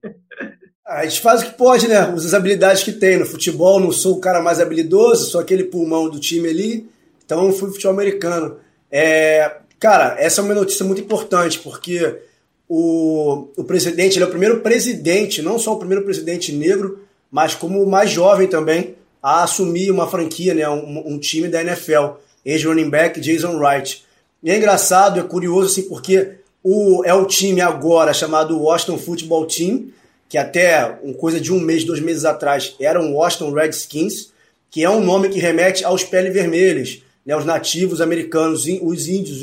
A 0.87 1.03
gente 1.03 1.21
faz 1.21 1.41
o 1.41 1.45
que 1.45 1.57
pode, 1.57 1.87
né? 1.87 2.09
Usa 2.13 2.27
as 2.27 2.33
habilidades 2.33 2.83
que 2.83 2.91
tem. 2.91 3.17
No 3.17 3.25
futebol, 3.25 3.79
não 3.79 3.91
sou 3.91 4.17
o 4.17 4.19
cara 4.19 4.41
mais 4.41 4.59
habilidoso, 4.59 5.29
sou 5.29 5.39
aquele 5.39 5.65
pulmão 5.65 6.09
do 6.09 6.19
time 6.19 6.49
ali. 6.49 6.89
Então, 7.23 7.51
fui 7.53 7.69
futebol 7.71 7.93
americano. 7.93 8.59
É, 8.91 9.57
cara, 9.79 10.15
essa 10.19 10.41
é 10.41 10.43
uma 10.43 10.53
notícia 10.53 10.85
muito 10.85 11.01
importante, 11.01 11.59
porque 11.59 12.19
o, 12.67 13.47
o 13.55 13.63
presidente, 13.63 14.17
ele 14.17 14.25
é 14.25 14.27
o 14.27 14.31
primeiro 14.31 14.59
presidente, 14.59 15.41
não 15.41 15.57
só 15.57 15.73
o 15.73 15.79
primeiro 15.79 16.03
presidente 16.03 16.51
negro, 16.51 16.99
mas 17.31 17.55
como 17.55 17.81
o 17.81 17.89
mais 17.89 18.09
jovem 18.09 18.47
também, 18.47 18.95
a 19.21 19.43
assumir 19.43 19.91
uma 19.91 20.09
franquia, 20.09 20.53
né? 20.53 20.67
um, 20.67 21.13
um 21.13 21.19
time 21.19 21.47
da 21.47 21.61
NFL. 21.61 22.15
Ex-running 22.43 22.89
back 22.89 23.19
Jason 23.19 23.57
Wright. 23.57 24.03
E 24.41 24.49
é 24.49 24.57
engraçado, 24.57 25.19
é 25.19 25.23
curioso, 25.23 25.67
assim, 25.67 25.87
porque 25.87 26.37
o, 26.63 27.03
é 27.05 27.13
o 27.13 27.25
time 27.25 27.61
agora 27.61 28.13
chamado 28.13 28.59
Washington 28.59 28.97
Football 28.97 29.45
Team, 29.45 29.89
que 30.27 30.37
até 30.37 30.97
uma 31.03 31.13
coisa 31.13 31.39
de 31.39 31.53
um 31.53 31.59
mês, 31.59 31.83
dois 31.83 31.99
meses 31.99 32.25
atrás 32.25 32.75
era 32.79 32.99
um 33.01 33.13
Washington 33.13 33.51
Redskins, 33.51 34.31
que 34.69 34.83
é 34.83 34.89
um 34.89 35.03
nome 35.03 35.29
que 35.29 35.39
remete 35.39 35.83
aos 35.83 36.03
pele 36.03 36.29
vermelhos, 36.29 37.03
né, 37.25 37.35
os 37.35 37.45
nativos 37.45 38.01
americanos, 38.01 38.65
os 38.81 39.07
índios, 39.07 39.41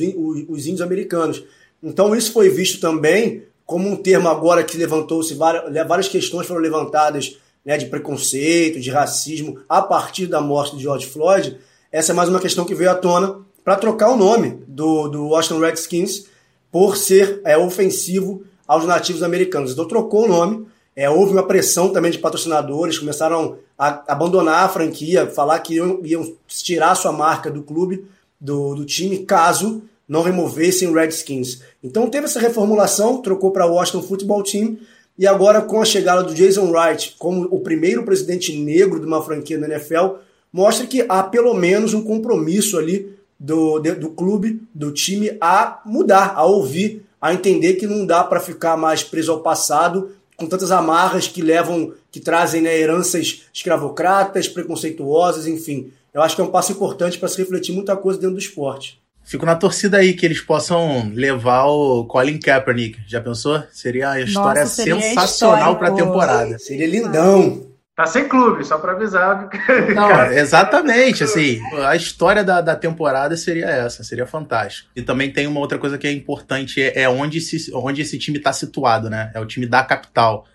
os 0.49 0.67
índios 0.67 0.81
americanos. 0.81 1.43
Então 1.83 2.14
isso 2.14 2.33
foi 2.33 2.49
visto 2.49 2.81
também 2.81 3.45
como 3.64 3.88
um 3.88 3.97
termo 3.97 4.29
agora 4.29 4.64
que 4.64 4.77
levantou-se 4.77 5.35
várias, 5.35 5.71
né, 5.73 5.85
várias 5.85 6.09
questões 6.09 6.47
foram 6.47 6.61
levantadas 6.61 7.38
né, 7.64 7.77
de 7.77 7.87
preconceito, 7.87 8.81
de 8.81 8.91
racismo 8.91 9.61
a 9.69 9.83
partir 9.83 10.27
da 10.27 10.41
morte 10.41 10.77
de 10.77 10.83
George 10.83 11.07
Floyd. 11.07 11.59
Essa 11.93 12.12
é 12.12 12.14
mais 12.14 12.29
uma 12.29 12.41
questão 12.41 12.64
que 12.64 12.75
veio 12.75 12.91
à 12.91 12.95
tona 12.95 13.41
para 13.62 13.77
trocar 13.77 14.11
o 14.11 14.17
nome 14.17 14.62
do, 14.67 15.09
do 15.09 15.29
Washington 15.29 15.61
Redskins 15.61 16.27
por 16.71 16.97
ser 16.97 17.41
é, 17.45 17.57
ofensivo 17.57 18.43
aos 18.67 18.87
nativos 18.87 19.23
americanos. 19.23 19.73
Então 19.73 19.87
trocou 19.87 20.25
o 20.25 20.29
nome 20.29 20.67
é, 20.99 21.09
houve 21.09 21.31
uma 21.31 21.47
pressão 21.47 21.91
também 21.91 22.11
de 22.11 22.19
patrocinadores, 22.19 22.99
começaram 22.99 23.59
a 23.79 24.03
abandonar 24.13 24.65
a 24.65 24.69
franquia, 24.69 25.29
falar 25.29 25.61
que 25.61 25.75
iam, 25.75 26.01
iam 26.03 26.33
tirar 26.49 26.97
sua 26.97 27.13
marca 27.13 27.49
do 27.49 27.63
clube, 27.63 28.05
do, 28.41 28.75
do 28.75 28.85
time, 28.85 29.19
caso 29.19 29.81
não 30.09 30.23
removessem 30.23 30.89
o 30.89 30.93
Redskins. 30.93 31.61
Então 31.85 32.11
teve 32.11 32.25
essa 32.25 32.41
reformulação, 32.41 33.23
trocou 33.23 33.53
para 33.53 33.65
o 33.65 33.75
Washington 33.75 34.03
Football 34.03 34.43
Team, 34.43 34.77
e 35.17 35.25
agora 35.25 35.63
com 35.63 35.81
a 35.81 35.85
chegada 35.85 36.25
do 36.25 36.35
Jason 36.35 36.69
Wright 36.69 37.15
como 37.17 37.47
o 37.49 37.61
primeiro 37.61 38.03
presidente 38.03 38.59
negro 38.59 38.99
de 38.99 39.07
uma 39.07 39.23
franquia 39.23 39.57
da 39.57 39.69
NFL, 39.69 40.17
mostra 40.53 40.85
que 40.85 41.07
há 41.09 41.23
pelo 41.23 41.55
menos 41.55 41.95
um 41.95 42.03
compromisso 42.03 42.77
ali 42.77 43.17
do, 43.39 43.79
do 43.79 44.11
clube, 44.11 44.61
do 44.75 44.91
time, 44.91 45.39
a 45.41 45.81
mudar, 45.87 46.33
a 46.35 46.45
ouvir, 46.45 47.07
a 47.21 47.33
entender 47.33 47.75
que 47.75 47.87
não 47.87 48.05
dá 48.05 48.25
para 48.25 48.41
ficar 48.41 48.77
mais 48.77 49.05
preso 49.05 49.31
ao 49.31 49.43
passado 49.43 50.17
com 50.38 50.46
tantas 50.46 50.70
amarras 50.70 51.27
que 51.27 51.42
levam, 51.42 51.92
que 52.12 52.20
trazem 52.20 52.62
né, 52.62 52.79
heranças 52.79 53.42
escravocratas, 53.53 54.46
preconceituosas, 54.46 55.48
enfim. 55.48 55.92
Eu 56.14 56.22
acho 56.22 56.37
que 56.37 56.40
é 56.40 56.44
um 56.44 56.51
passo 56.51 56.70
importante 56.72 57.18
para 57.18 57.29
se 57.29 57.37
refletir 57.38 57.72
muita 57.72 57.96
coisa 57.96 58.20
dentro 58.20 58.37
do 58.37 58.40
esporte. 58.40 59.03
Fico 59.24 59.44
na 59.44 59.57
torcida 59.57 59.98
aí 59.98 60.14
que 60.14 60.24
eles 60.24 60.40
possam 60.40 61.11
levar 61.12 61.66
o 61.66 62.05
Colin 62.07 62.38
Kaepernick. 62.38 62.98
Já 63.07 63.20
pensou? 63.20 63.62
Seria 63.72 64.11
uma 64.11 64.20
história 64.20 64.62
Nossa, 64.62 64.74
seria 64.74 65.01
sensacional 65.01 65.77
para 65.77 65.88
a 65.88 65.92
temporada. 65.94 66.59
Seria 66.59 66.87
lindão. 66.87 67.67
Tá 67.99 68.07
sem 68.07 68.29
clube, 68.29 68.65
só 68.65 68.79
para 68.79 68.93
avisar. 68.93 69.49
Não, 69.93 70.27
exatamente, 70.27 71.25
assim, 71.25 71.61
a 71.85 71.97
história 71.97 72.45
da, 72.45 72.61
da 72.61 72.77
temporada 72.77 73.37
seria 73.37 73.67
essa, 73.67 74.05
seria 74.05 74.25
fantástico. 74.25 74.89
E 74.95 75.03
também 75.03 75.33
tem 75.33 75.49
uma 75.49 75.59
outra 75.59 75.81
coisa 75.81 75.99
que 75.99 76.07
é 76.07 76.13
importante, 76.13 76.81
é, 76.81 77.03
é 77.03 77.09
onde, 77.09 77.41
se, 77.41 77.75
onde 77.75 78.03
esse 78.03 78.17
time 78.17 78.39
está 78.39 78.53
situado, 78.53 79.11
né? 79.11 79.33
É 79.35 79.41
o 79.41 79.47
time 79.47 79.67
da 79.67 79.83
capital. 79.83 80.47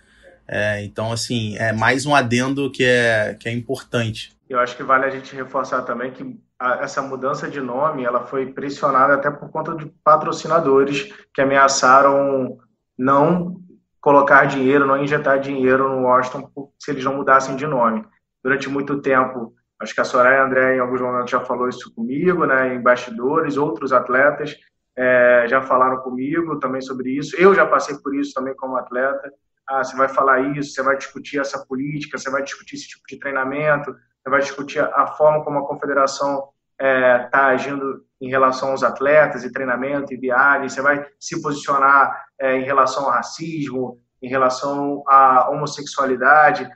É, 0.48 0.86
então, 0.86 1.12
assim, 1.12 1.58
é 1.58 1.74
mais 1.74 2.06
um 2.06 2.16
adendo 2.16 2.72
que 2.72 2.86
é, 2.86 3.36
que 3.38 3.50
é 3.50 3.52
importante. 3.52 4.32
Eu 4.50 4.62
acho 4.62 4.78
que 4.78 4.84
vale 4.84 5.04
a 5.04 5.10
gente 5.10 5.36
reforçar 5.36 5.82
também 5.82 6.12
que 6.12 6.40
a, 6.58 6.76
essa 6.76 7.02
mudança 7.02 7.50
de 7.50 7.60
nome, 7.60 8.06
ela 8.06 8.22
foi 8.22 8.54
pressionada 8.54 9.16
até 9.16 9.30
por 9.30 9.50
conta 9.50 9.76
de 9.76 9.92
patrocinadores 10.02 11.14
que 11.34 11.42
ameaçaram 11.42 12.58
não 12.98 13.58
colocar 14.04 14.44
dinheiro, 14.44 14.86
não 14.86 15.02
injetar 15.02 15.40
dinheiro 15.40 15.88
no 15.88 16.04
Washington 16.04 16.52
se 16.78 16.92
eles 16.92 17.06
não 17.06 17.16
mudassem 17.16 17.56
de 17.56 17.66
nome. 17.66 18.06
Durante 18.44 18.70
muito 18.70 19.02
tempo, 19.02 19.54
acho 19.80 19.96
que 19.96 20.02
a 20.02 20.04
Soraya 20.04 20.44
André 20.44 20.76
em 20.76 20.80
alguns 20.80 21.00
momentos 21.00 21.32
já 21.32 21.40
falou 21.40 21.70
isso 21.70 21.96
comigo, 21.96 22.46
né, 22.46 22.76
em 22.76 22.82
bastidores, 22.82 23.56
outros 23.56 23.94
atletas 23.94 24.58
é, 24.98 25.46
já 25.48 25.62
falaram 25.62 26.02
comigo 26.02 26.60
também 26.60 26.82
sobre 26.82 27.12
isso. 27.12 27.34
Eu 27.40 27.56
já 27.56 27.66
passei 27.66 27.96
por 27.96 28.14
isso 28.14 28.34
também 28.34 28.54
como 28.58 28.76
atleta. 28.76 29.32
Ah, 29.66 29.82
você 29.82 29.96
vai 29.96 30.10
falar 30.10 30.58
isso, 30.58 30.74
você 30.74 30.84
vai 30.84 30.98
discutir 30.98 31.40
essa 31.40 31.66
política, 31.66 32.18
você 32.18 32.30
vai 32.30 32.44
discutir 32.44 32.76
esse 32.76 32.90
tipo 32.90 33.04
de 33.08 33.18
treinamento, 33.18 33.94
você 33.94 34.30
vai 34.30 34.42
discutir 34.42 34.80
a 34.80 35.08
forma 35.08 35.46
como 35.46 35.60
a 35.60 35.66
confederação 35.66 36.50
está 36.78 36.86
é, 36.86 37.20
tá 37.30 37.46
agindo 37.46 38.04
em 38.24 38.30
relação 38.30 38.72
aos 38.72 38.84
atletas 38.84 39.44
e 39.44 39.52
treinamento 39.52 40.14
e 40.14 40.18
viagem, 40.18 40.70
você 40.70 40.82
vai 40.82 41.06
se 41.20 41.42
posicionar 41.42 42.26
é, 42.40 42.56
em 42.58 42.64
relação 42.64 43.04
ao 43.04 43.12
racismo, 43.12 44.00
em 44.22 44.30
relação 44.30 45.04
à 45.06 45.50
homossexualidade, 45.50 46.70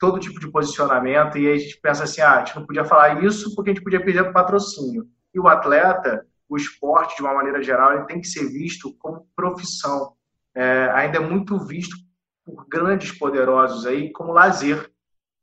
todo 0.00 0.18
tipo 0.18 0.40
de 0.40 0.50
posicionamento, 0.50 1.36
e 1.36 1.48
aí 1.48 1.54
a 1.54 1.58
gente 1.58 1.78
pensa 1.82 2.04
assim, 2.04 2.22
ah, 2.22 2.36
a 2.36 2.38
gente 2.38 2.56
não 2.56 2.64
podia 2.64 2.82
falar 2.82 3.22
isso 3.22 3.54
porque 3.54 3.70
a 3.70 3.74
gente 3.74 3.84
podia 3.84 4.02
perder 4.02 4.32
patrocínio. 4.32 5.06
E 5.34 5.38
o 5.38 5.48
atleta, 5.48 6.26
o 6.48 6.56
esporte, 6.56 7.16
de 7.16 7.22
uma 7.22 7.34
maneira 7.34 7.62
geral, 7.62 7.92
ele 7.92 8.06
tem 8.06 8.18
que 8.18 8.26
ser 8.26 8.46
visto 8.46 8.96
como 8.98 9.28
profissão. 9.36 10.14
É, 10.54 10.90
ainda 10.94 11.18
é 11.18 11.20
muito 11.20 11.58
visto 11.58 11.94
por 12.42 12.66
grandes 12.66 13.12
poderosos 13.12 13.84
aí 13.84 14.10
como 14.12 14.32
lazer. 14.32 14.90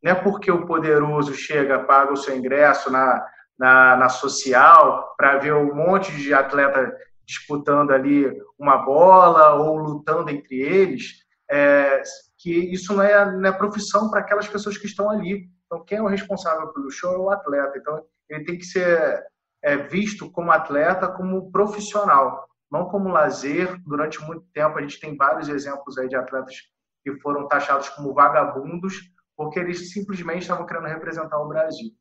Não 0.02 0.14
é 0.14 0.16
porque 0.16 0.52
o 0.52 0.66
poderoso 0.66 1.36
chega, 1.36 1.84
paga 1.84 2.12
o 2.12 2.18
seu 2.18 2.36
ingresso 2.36 2.92
na, 2.92 3.24
na, 3.58 3.96
na 3.96 4.10
social 4.10 5.14
para 5.18 5.38
ver 5.38 5.54
um 5.54 5.74
monte 5.74 6.12
de 6.16 6.34
atleta 6.34 6.96
disputando 7.26 7.92
ali 7.92 8.26
uma 8.58 8.78
bola 8.78 9.56
ou 9.56 9.78
lutando 9.78 10.30
entre 10.30 10.60
eles, 10.60 11.24
é, 11.50 12.02
que 12.38 12.52
isso 12.52 12.94
não 12.94 13.04
é, 13.04 13.32
não 13.32 13.50
é 13.50 13.52
profissão 13.52 14.10
para 14.10 14.20
aquelas 14.20 14.48
pessoas 14.48 14.78
que 14.78 14.86
estão 14.86 15.10
ali. 15.10 15.48
Então, 15.66 15.84
quem 15.86 15.98
é 15.98 16.02
o 16.02 16.08
responsável 16.08 16.68
pelo 16.74 16.92
show 16.92 17.14
é 17.14 17.18
o 17.18 17.30
atleta. 17.30 17.78
Então, 17.78 18.04
ele 18.30 18.44
tem 18.44 18.58
que 18.58 18.66
ser 18.66 19.24
é, 19.64 19.78
visto 19.78 20.30
como 20.32 20.52
atleta, 20.52 21.08
como 21.08 21.52
profissional, 21.52 22.48
não 22.70 22.86
como 22.86 23.10
lazer. 23.10 23.80
Durante 23.86 24.22
muito 24.22 24.46
tempo, 24.54 24.78
a 24.78 24.82
gente 24.82 25.00
tem 25.00 25.16
vários 25.16 25.48
exemplos 25.48 25.98
aí 25.98 26.08
de 26.08 26.16
atletas 26.16 26.56
que 27.04 27.18
foram 27.20 27.48
taxados 27.48 27.90
como 27.90 28.14
vagabundos, 28.14 28.96
porque 29.36 29.60
eles 29.60 29.92
simplesmente 29.92 30.42
estavam 30.42 30.66
querendo 30.66 30.88
representar 30.88 31.38
o 31.38 31.48
Brasil. 31.48 31.92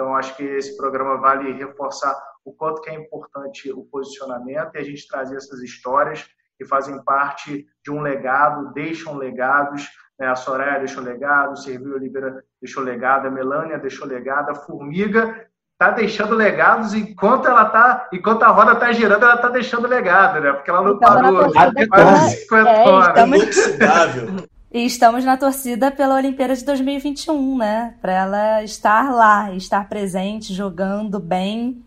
Então, 0.00 0.16
acho 0.16 0.34
que 0.34 0.42
esse 0.42 0.78
programa 0.78 1.18
vale 1.18 1.52
reforçar 1.52 2.18
o 2.42 2.54
quanto 2.54 2.80
que 2.80 2.88
é 2.88 2.94
importante 2.94 3.70
o 3.70 3.84
posicionamento 3.84 4.74
e 4.74 4.78
a 4.78 4.82
gente 4.82 5.06
trazer 5.06 5.36
essas 5.36 5.60
histórias 5.60 6.26
que 6.56 6.64
fazem 6.64 7.04
parte 7.04 7.66
de 7.84 7.90
um 7.90 8.00
legado, 8.00 8.72
deixam 8.72 9.14
legados. 9.14 9.86
Né? 10.18 10.26
A 10.26 10.34
Soraya 10.34 10.78
deixou 10.78 11.02
legado, 11.02 11.52
o 11.52 11.56
Servil 11.56 11.96
Oliveira 11.96 12.42
deixou 12.62 12.82
legado, 12.82 13.26
a 13.26 13.30
Melânia 13.30 13.78
deixou 13.78 14.06
legado, 14.06 14.48
a 14.48 14.54
Formiga 14.54 15.46
está 15.72 15.90
deixando 15.90 16.34
legados 16.34 16.94
enquanto 16.94 17.46
ela 17.46 17.66
tá, 17.66 18.08
enquanto 18.10 18.42
a 18.44 18.48
roda 18.48 18.72
está 18.72 18.92
girando, 18.92 19.22
ela 19.22 19.34
está 19.34 19.50
deixando 19.50 19.86
legado, 19.86 20.40
né? 20.40 20.54
Porque 20.54 20.70
ela 20.70 20.80
não 20.80 20.98
parou. 20.98 21.52
Mais 21.90 22.40
50 22.40 22.70
é, 22.70 22.88
horas. 22.88 23.08
Estamos... 23.08 24.48
E 24.72 24.84
estamos 24.84 25.24
na 25.24 25.36
torcida 25.36 25.90
pela 25.90 26.14
Olimpíada 26.14 26.54
de 26.54 26.64
2021, 26.64 27.58
né? 27.58 27.94
Para 28.00 28.12
ela 28.12 28.62
estar 28.62 29.12
lá, 29.12 29.52
estar 29.52 29.88
presente, 29.88 30.54
jogando 30.54 31.18
bem, 31.18 31.84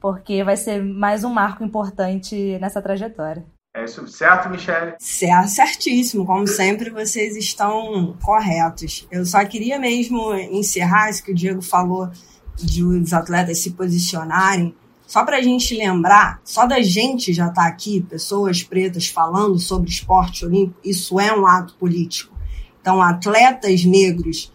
porque 0.00 0.44
vai 0.44 0.56
ser 0.56 0.84
mais 0.84 1.24
um 1.24 1.30
marco 1.30 1.64
importante 1.64 2.56
nessa 2.60 2.80
trajetória. 2.80 3.44
É 3.74 3.84
isso, 3.84 4.06
certo, 4.06 4.48
Michele? 4.48 4.94
Certo, 5.00 5.48
certíssimo. 5.48 6.24
Como 6.24 6.46
sempre, 6.46 6.90
vocês 6.90 7.36
estão 7.36 8.16
corretos. 8.22 9.04
Eu 9.10 9.26
só 9.26 9.44
queria 9.44 9.76
mesmo 9.76 10.32
encerrar 10.34 11.10
isso 11.10 11.24
que 11.24 11.32
o 11.32 11.34
Diego 11.34 11.60
falou 11.60 12.08
de 12.54 12.84
os 12.84 13.12
atletas 13.12 13.58
se 13.58 13.72
posicionarem, 13.72 14.76
só 15.12 15.26
para 15.26 15.36
a 15.36 15.42
gente 15.42 15.76
lembrar, 15.76 16.40
só 16.42 16.64
da 16.64 16.80
gente 16.80 17.34
já 17.34 17.48
estar 17.48 17.64
tá 17.64 17.68
aqui, 17.68 18.00
pessoas 18.00 18.62
pretas 18.62 19.08
falando 19.08 19.58
sobre 19.58 19.90
esporte 19.90 20.42
olímpico, 20.42 20.80
isso 20.82 21.20
é 21.20 21.30
um 21.38 21.46
ato 21.46 21.74
político. 21.74 22.34
Então, 22.80 23.02
atletas 23.02 23.84
negros, 23.84 24.50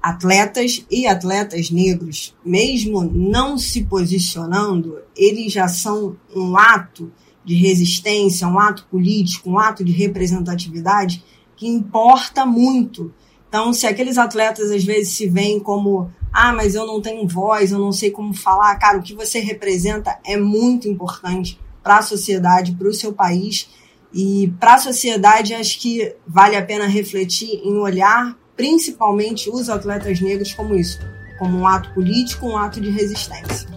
atletas 0.00 0.86
e 0.88 1.04
atletas 1.04 1.72
negros, 1.72 2.32
mesmo 2.44 3.02
não 3.02 3.58
se 3.58 3.86
posicionando, 3.86 5.00
eles 5.16 5.52
já 5.52 5.66
são 5.66 6.16
um 6.32 6.56
ato 6.56 7.10
de 7.44 7.56
resistência, 7.56 8.46
um 8.46 8.60
ato 8.60 8.86
político, 8.88 9.50
um 9.50 9.58
ato 9.58 9.84
de 9.84 9.90
representatividade 9.90 11.24
que 11.56 11.66
importa 11.66 12.46
muito. 12.46 13.12
Então, 13.48 13.72
se 13.72 13.84
aqueles 13.84 14.16
atletas 14.16 14.70
às 14.70 14.84
vezes 14.84 15.14
se 15.14 15.26
veem 15.26 15.58
como 15.58 16.08
ah, 16.40 16.52
mas 16.52 16.76
eu 16.76 16.86
não 16.86 17.02
tenho 17.02 17.26
voz, 17.26 17.72
eu 17.72 17.80
não 17.80 17.90
sei 17.90 18.12
como 18.12 18.32
falar. 18.32 18.76
Cara, 18.76 18.98
o 18.98 19.02
que 19.02 19.12
você 19.12 19.40
representa 19.40 20.18
é 20.24 20.36
muito 20.36 20.88
importante 20.88 21.58
para 21.82 21.98
a 21.98 22.02
sociedade, 22.02 22.70
para 22.70 22.86
o 22.86 22.94
seu 22.94 23.12
país. 23.12 23.68
E 24.14 24.54
para 24.60 24.74
a 24.74 24.78
sociedade, 24.78 25.52
acho 25.52 25.80
que 25.80 26.14
vale 26.24 26.54
a 26.54 26.64
pena 26.64 26.86
refletir 26.86 27.60
em 27.64 27.76
olhar 27.78 28.36
principalmente 28.56 29.50
os 29.50 29.68
atletas 29.68 30.20
negros 30.20 30.52
como 30.52 30.76
isso, 30.76 31.00
como 31.40 31.58
um 31.58 31.66
ato 31.66 31.92
político, 31.92 32.46
um 32.46 32.56
ato 32.56 32.80
de 32.80 32.90
resistência. 32.90 33.68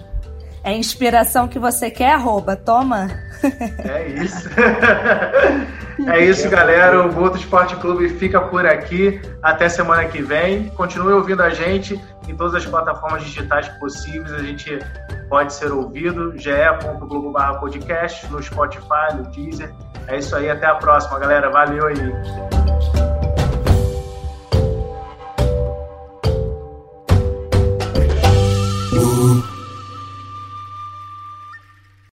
É 0.64 0.72
inspiração 0.72 1.48
que 1.48 1.58
você 1.58 1.90
quer, 1.90 2.14
arroba, 2.14 2.56
toma. 2.56 3.10
É 3.84 4.08
isso. 4.24 4.50
é 6.08 6.24
isso, 6.24 6.48
galera. 6.48 7.08
O 7.08 7.12
Boto 7.12 7.38
Esporte 7.38 7.76
Clube 7.78 8.08
fica 8.10 8.40
por 8.40 8.68
aqui. 8.68 9.20
Até 9.42 9.68
semana 9.68 10.06
que 10.06 10.22
vem. 10.22 10.70
Continue 10.70 11.14
ouvindo 11.14 11.42
a 11.42 11.50
gente 11.50 12.00
em 12.28 12.36
todas 12.36 12.56
as 12.56 12.66
plataformas 12.66 13.24
digitais 13.24 13.68
possíveis. 13.80 14.32
A 14.34 14.44
gente 14.44 14.80
pode 15.30 15.54
ser 15.54 15.72
ouvido. 15.72 16.38
ge.globo 16.38 17.34
podcast, 17.60 18.30
no 18.32 18.42
Spotify, 18.42 19.16
no 19.16 19.24
Deezer. 19.32 19.74
É 20.08 20.18
isso 20.18 20.36
aí. 20.36 20.50
Até 20.50 20.68
a 20.68 20.76
próxima, 20.76 21.20
galera. 21.20 21.50
Valeu 21.50 21.88
aí. 21.88 22.61